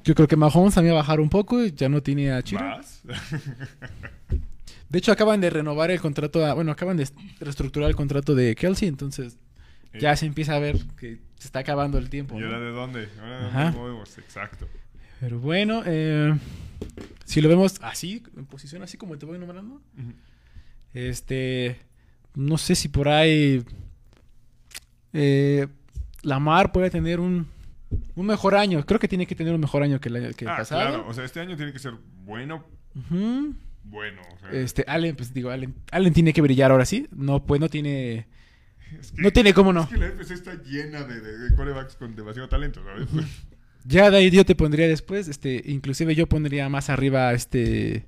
[0.04, 2.42] Yo creo que Mahomes también va a bajar un poco, y ya no tiene a
[2.44, 2.62] Chiro.
[2.64, 3.02] ¿Más?
[4.90, 7.08] De hecho, acaban de renovar el contrato, a- bueno, acaban de
[7.40, 9.38] reestructurar el contrato de Kelsey, entonces
[10.00, 12.38] ya se empieza a ver que se está acabando el tiempo.
[12.38, 12.46] ¿Y ¿no?
[12.48, 13.10] ahora de dónde?
[13.20, 14.18] ¿Ahora de dónde movemos?
[14.18, 14.68] Exacto.
[15.20, 16.38] Pero bueno, eh,
[17.26, 19.82] si lo vemos así, en posición así como te voy nombrando,
[20.94, 21.78] este,
[22.36, 23.64] no sé si por ahí
[25.14, 25.68] eh,
[26.22, 27.48] Lamar puede tener un,
[28.16, 28.86] un mejor año.
[28.86, 30.82] Creo que tiene que tener un mejor año que el, año- que el Ah, pasado.
[30.82, 31.08] claro.
[31.08, 32.66] O sea, este año tiene que ser bueno,
[33.84, 34.22] bueno.
[34.36, 37.08] O sea, Este, Allen, pues digo, Allen, Allen tiene que brillar ahora sí.
[37.12, 38.28] No, pues no tiene,
[39.00, 39.84] es que- no tiene cómo no.
[39.84, 43.08] Es que la FC está llena de, de, de corebacks con demasiado talento, ¿sabes?
[43.88, 48.08] Ya de ahí yo te pondría después, este, inclusive yo pondría más arriba, este,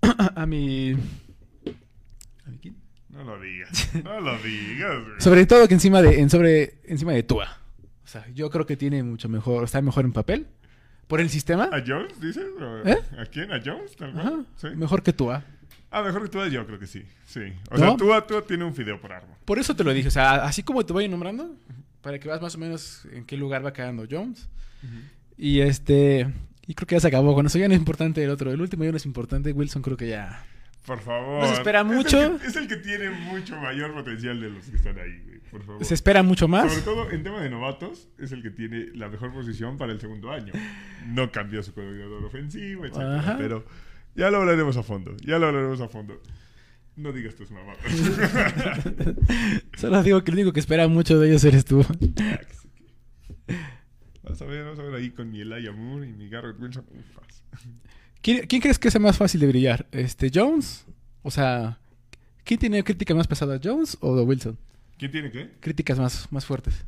[0.02, 2.76] a mi, ¿a mi quién?
[3.08, 5.02] No lo digas, no lo digas.
[5.04, 5.20] güey.
[5.20, 7.58] sobre todo que encima de, en sobre, encima de Tua.
[8.12, 10.46] Sea, yo creo que tiene mucho mejor, está mejor en papel,
[11.06, 12.44] por el sistema, ¿A Jones, dices?
[12.60, 12.98] ¿O ¿Eh?
[13.18, 13.50] ¿A quién?
[13.52, 13.96] ¿A Jones?
[13.96, 14.26] Tal cual?
[14.26, 14.68] Ajá, ¿Sí?
[14.76, 15.44] mejor que Tua.
[15.90, 17.04] Ah, mejor que tú, yo creo que sí.
[17.26, 17.40] Sí.
[17.70, 17.96] O ¿No?
[17.98, 19.34] sea, tú, tú tiene un fideo por arma.
[19.44, 21.54] Por eso te lo dije, o sea, así como te voy nombrando,
[22.00, 24.48] para que veas más o menos en qué lugar va quedando Jones.
[25.36, 26.32] Y este,
[26.66, 28.60] y creo que ya se acabó con eso, ya no es importante el otro, el
[28.60, 30.44] último ya no es importante, Wilson creo que ya...
[30.86, 31.42] Por favor.
[31.42, 32.38] No se espera Es el mucho.
[32.40, 35.31] que- Es el, que, tiene mucho mayor potencial de los que están ahí.
[35.52, 35.84] Por favor.
[35.84, 36.72] Se espera mucho más.
[36.72, 40.00] Sobre todo en tema de novatos, es el que tiene la mejor posición para el
[40.00, 40.52] segundo año.
[41.06, 43.36] No cambió su coordinador ofensivo, etc.
[43.36, 43.64] Pero
[44.14, 45.14] ya lo hablaremos a fondo.
[45.18, 46.20] Ya lo hablaremos a fondo.
[46.96, 47.84] No digas tus mamadas.
[49.76, 51.84] Solo digo que el único que espera mucho de ellos eres tú.
[54.22, 56.84] Vas a ver, vas a ver ahí con mi Elijah Moore y mi Garrett Wilson.
[58.22, 59.86] ¿Quién, quién crees que sea más fácil de brillar?
[59.90, 60.86] ¿Este Jones?
[61.22, 61.78] O sea,
[62.44, 64.58] ¿quién tiene críticas más pesadas, Jones o Wilson?
[65.02, 65.50] ¿Quién tiene qué?
[65.58, 66.84] Críticas más, más fuertes.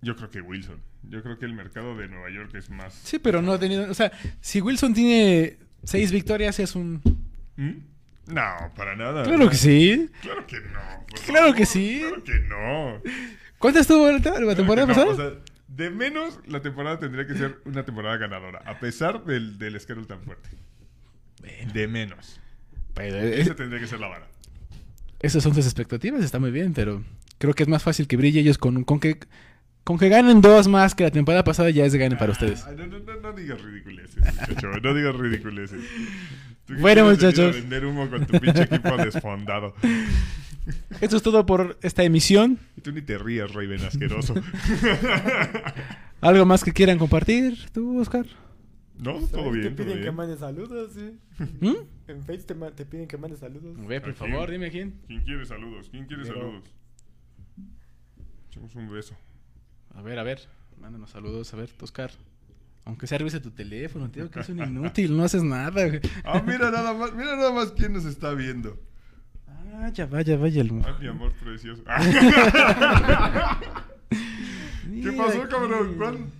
[0.00, 0.80] Yo creo que Wilson.
[1.10, 2.94] Yo creo que el mercado de Nueva York es más.
[2.94, 3.90] Sí, pero no ha tenido.
[3.90, 7.02] O sea, si Wilson tiene seis victorias, es un.
[7.56, 8.32] ¿Mm?
[8.32, 9.24] No, para nada.
[9.24, 10.08] Claro que sí.
[10.22, 11.04] Claro que no.
[11.08, 11.98] por Claro que sí.
[12.00, 13.02] Claro que no.
[13.58, 15.10] ¿Cuántas tuvo la, temporada no, pasada?
[15.10, 15.30] o sea,
[15.66, 20.06] de menos, la temporada tendría que ser una temporada ganadora, a pesar del, del schedule
[20.06, 20.48] tan fuerte.
[21.74, 22.40] De menos.
[22.94, 24.28] Pero es- Esa tendría que ser la vara.
[25.20, 27.02] Esas son sus expectativas, está muy bien, pero
[27.38, 29.18] creo que es más fácil que brille ellos con, con que.
[29.84, 32.62] Con que ganen dos más que la temporada pasada ya es de gane para ustedes.
[32.66, 34.68] Ah, no, no, no, no digas ridiculeces, muchacho.
[34.82, 35.80] No digas ridiculeces.
[36.66, 37.54] Tú Bueno, muchachos.
[37.56, 39.74] vender humo con tu pinche equipo desfondado.
[41.00, 42.58] Esto es todo por esta emisión.
[42.76, 44.34] Y tú ni te rías, Raven asqueroso.
[46.20, 47.56] ¿Algo más que quieran compartir?
[47.72, 48.26] ¿Tú, Oscar?
[48.98, 50.14] No, todo Ahí bien, Te todo piden que bien.
[50.14, 51.18] mandes saludos, sí.
[51.60, 51.76] ¿Mm?
[52.08, 53.76] En Face te, te piden que mandes saludos.
[53.86, 55.00] Ve, por favor, dime quién.
[55.06, 55.88] ¿Quién quiere saludos?
[55.90, 56.64] ¿Quién quiere Pero- saludos?
[58.50, 59.14] Echamos un beso.
[59.94, 60.40] A ver, a ver.
[60.80, 61.52] Mándanos saludos.
[61.54, 62.10] A ver, Oscar.
[62.84, 65.14] Aunque sea revisa tu teléfono, tío, que es un inútil.
[65.16, 66.00] No haces nada, güey.
[66.24, 68.80] Ah, mira nada más, mira nada más quién nos está viendo.
[69.46, 71.82] Ah, ya vaya, vaya el Ah, mi amor precioso.
[71.86, 73.60] Ah.
[74.10, 75.94] ¿Qué pasó, cabrón?
[75.98, 76.30] ¿Cuán-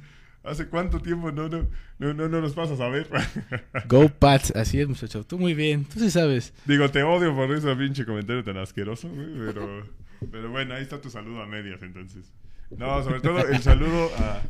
[0.49, 1.69] ¿Hace cuánto tiempo no, no,
[1.99, 3.09] no, no, no nos pasas a ver?
[3.89, 5.25] Go Pats, así es, muchacho.
[5.25, 6.53] Tú muy bien, tú sí sabes.
[6.65, 9.87] Digo, te odio por ese pinche comentario tan asqueroso, güey, pero,
[10.31, 12.33] pero bueno, ahí está tu saludo a medias, entonces.
[12.77, 14.43] No, sobre todo el saludo a,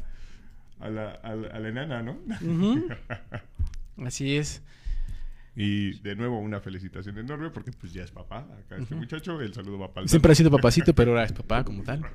[0.81, 2.19] a, la, a, la, a la enana, ¿no?
[4.07, 4.63] Así es.
[5.57, 9.53] Y de nuevo una felicitación enorme porque pues ya es papá acá este muchacho, el
[9.53, 12.07] saludo va para el Siempre ha sido papacito, pero ahora es papá como tal.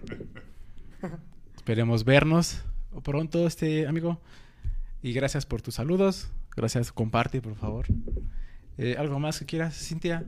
[1.57, 2.63] Esperemos vernos
[3.01, 4.21] pronto, este amigo.
[5.01, 6.31] Y gracias por tus saludos.
[6.55, 7.85] Gracias, comparte, por favor.
[8.77, 10.23] Eh, ¿Algo más que quieras, Cintia?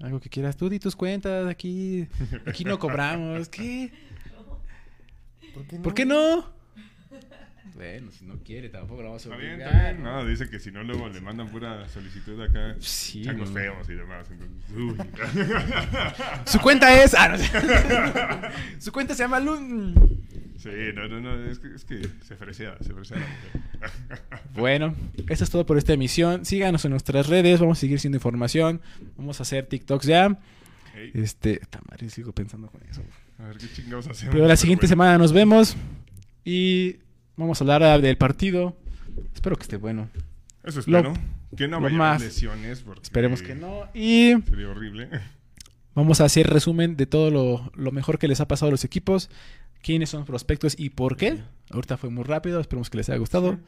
[0.00, 0.56] ¿Algo que quieras?
[0.56, 2.08] Tú di tus cuentas, aquí,
[2.46, 3.48] aquí no cobramos.
[3.48, 3.92] ¿Qué?
[5.54, 5.82] ¿Por qué no?
[5.82, 6.60] ¿Por qué no?
[7.74, 9.74] Bueno, si no quiere, tampoco lo vamos a Está bien, obligar.
[9.74, 10.02] está bien.
[10.02, 12.74] No, dice que si no, luego le mandan pura solicitud acá.
[12.80, 14.26] Sí, feos y demás.
[14.30, 14.96] Entonces, uy.
[16.44, 17.14] Su cuenta es.
[17.14, 17.38] ah, no.
[18.80, 19.94] Su cuenta se llama Lun.
[20.62, 24.40] Sí, no, no, no, es que, es que se fresea, se fresea la mujer.
[24.54, 24.94] Bueno,
[25.28, 26.44] eso es todo por esta emisión.
[26.44, 28.80] Síganos en nuestras redes, vamos a seguir siendo información.
[29.16, 30.38] Vamos a hacer TikToks ya.
[30.94, 33.02] Ey, Este, esta madre, sigo pensando con eso.
[33.38, 34.34] a ver qué chingados hacemos.
[34.34, 34.90] Pero la siguiente bueno.
[35.04, 35.76] semana nos vemos
[36.44, 36.96] y
[37.36, 38.76] vamos a hablar ah, del partido.
[39.34, 40.10] Espero que esté bueno.
[40.62, 41.14] Eso lo- espero.
[41.56, 42.80] que no lo vaya lesiones.
[42.80, 43.84] Porque Esperemos que no.
[43.94, 45.08] Y Sería horrible.
[45.94, 48.84] vamos a hacer resumen de todo lo, lo mejor que les ha pasado a los
[48.84, 49.30] equipos.
[49.82, 51.40] Quiénes son prospectos y por qué.
[51.70, 53.58] Ahorita fue muy rápido, esperemos que les haya gustado.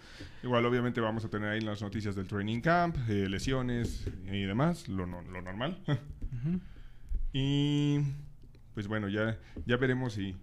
[0.42, 4.88] Igual, obviamente, vamos a tener ahí las noticias del training camp, eh, lesiones y demás,
[4.88, 5.78] lo, lo normal.
[5.86, 6.60] Ujú.
[7.32, 7.98] y
[8.74, 10.34] pues bueno, ya, ya veremos si,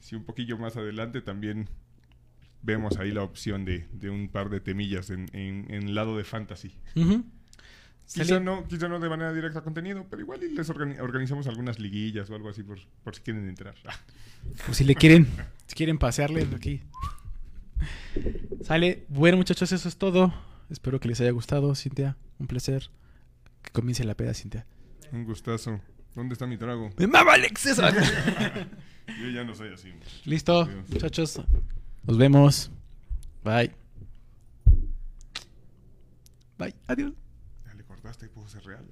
[0.00, 1.68] si un poquillo más adelante también
[2.62, 6.24] vemos ahí la opción de, de un par de temillas en, en, en lado de
[6.24, 6.74] fantasy.
[6.94, 7.24] Ujú.
[8.12, 11.78] Quizá no, quizá no de manera directa contenido, pero igual y les organi- organizamos algunas
[11.80, 13.74] liguillas o algo así por, por si quieren entrar.
[14.70, 15.26] O si le quieren,
[15.66, 16.80] si quieren pasearle aquí.
[18.62, 19.04] Sale.
[19.08, 20.32] Bueno, muchachos, eso es todo.
[20.70, 22.16] Espero que les haya gustado, Cintia.
[22.38, 22.90] Un placer.
[23.62, 24.64] Que comience la peda, Cintia.
[25.10, 25.80] Un gustazo.
[26.14, 26.90] ¿Dónde está mi trago?
[26.96, 27.82] ¡Me mama exceso!
[29.20, 29.92] Yo ya no soy así.
[30.24, 30.88] Listo, Adiós.
[30.90, 31.40] muchachos.
[32.04, 32.70] Nos vemos.
[33.42, 33.72] Bye.
[36.56, 36.74] Bye.
[36.86, 37.12] Adiós.
[38.06, 38.86] Cortaste y pudo ser real.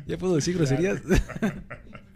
[0.06, 1.02] ¿Ya puedo decir groserías?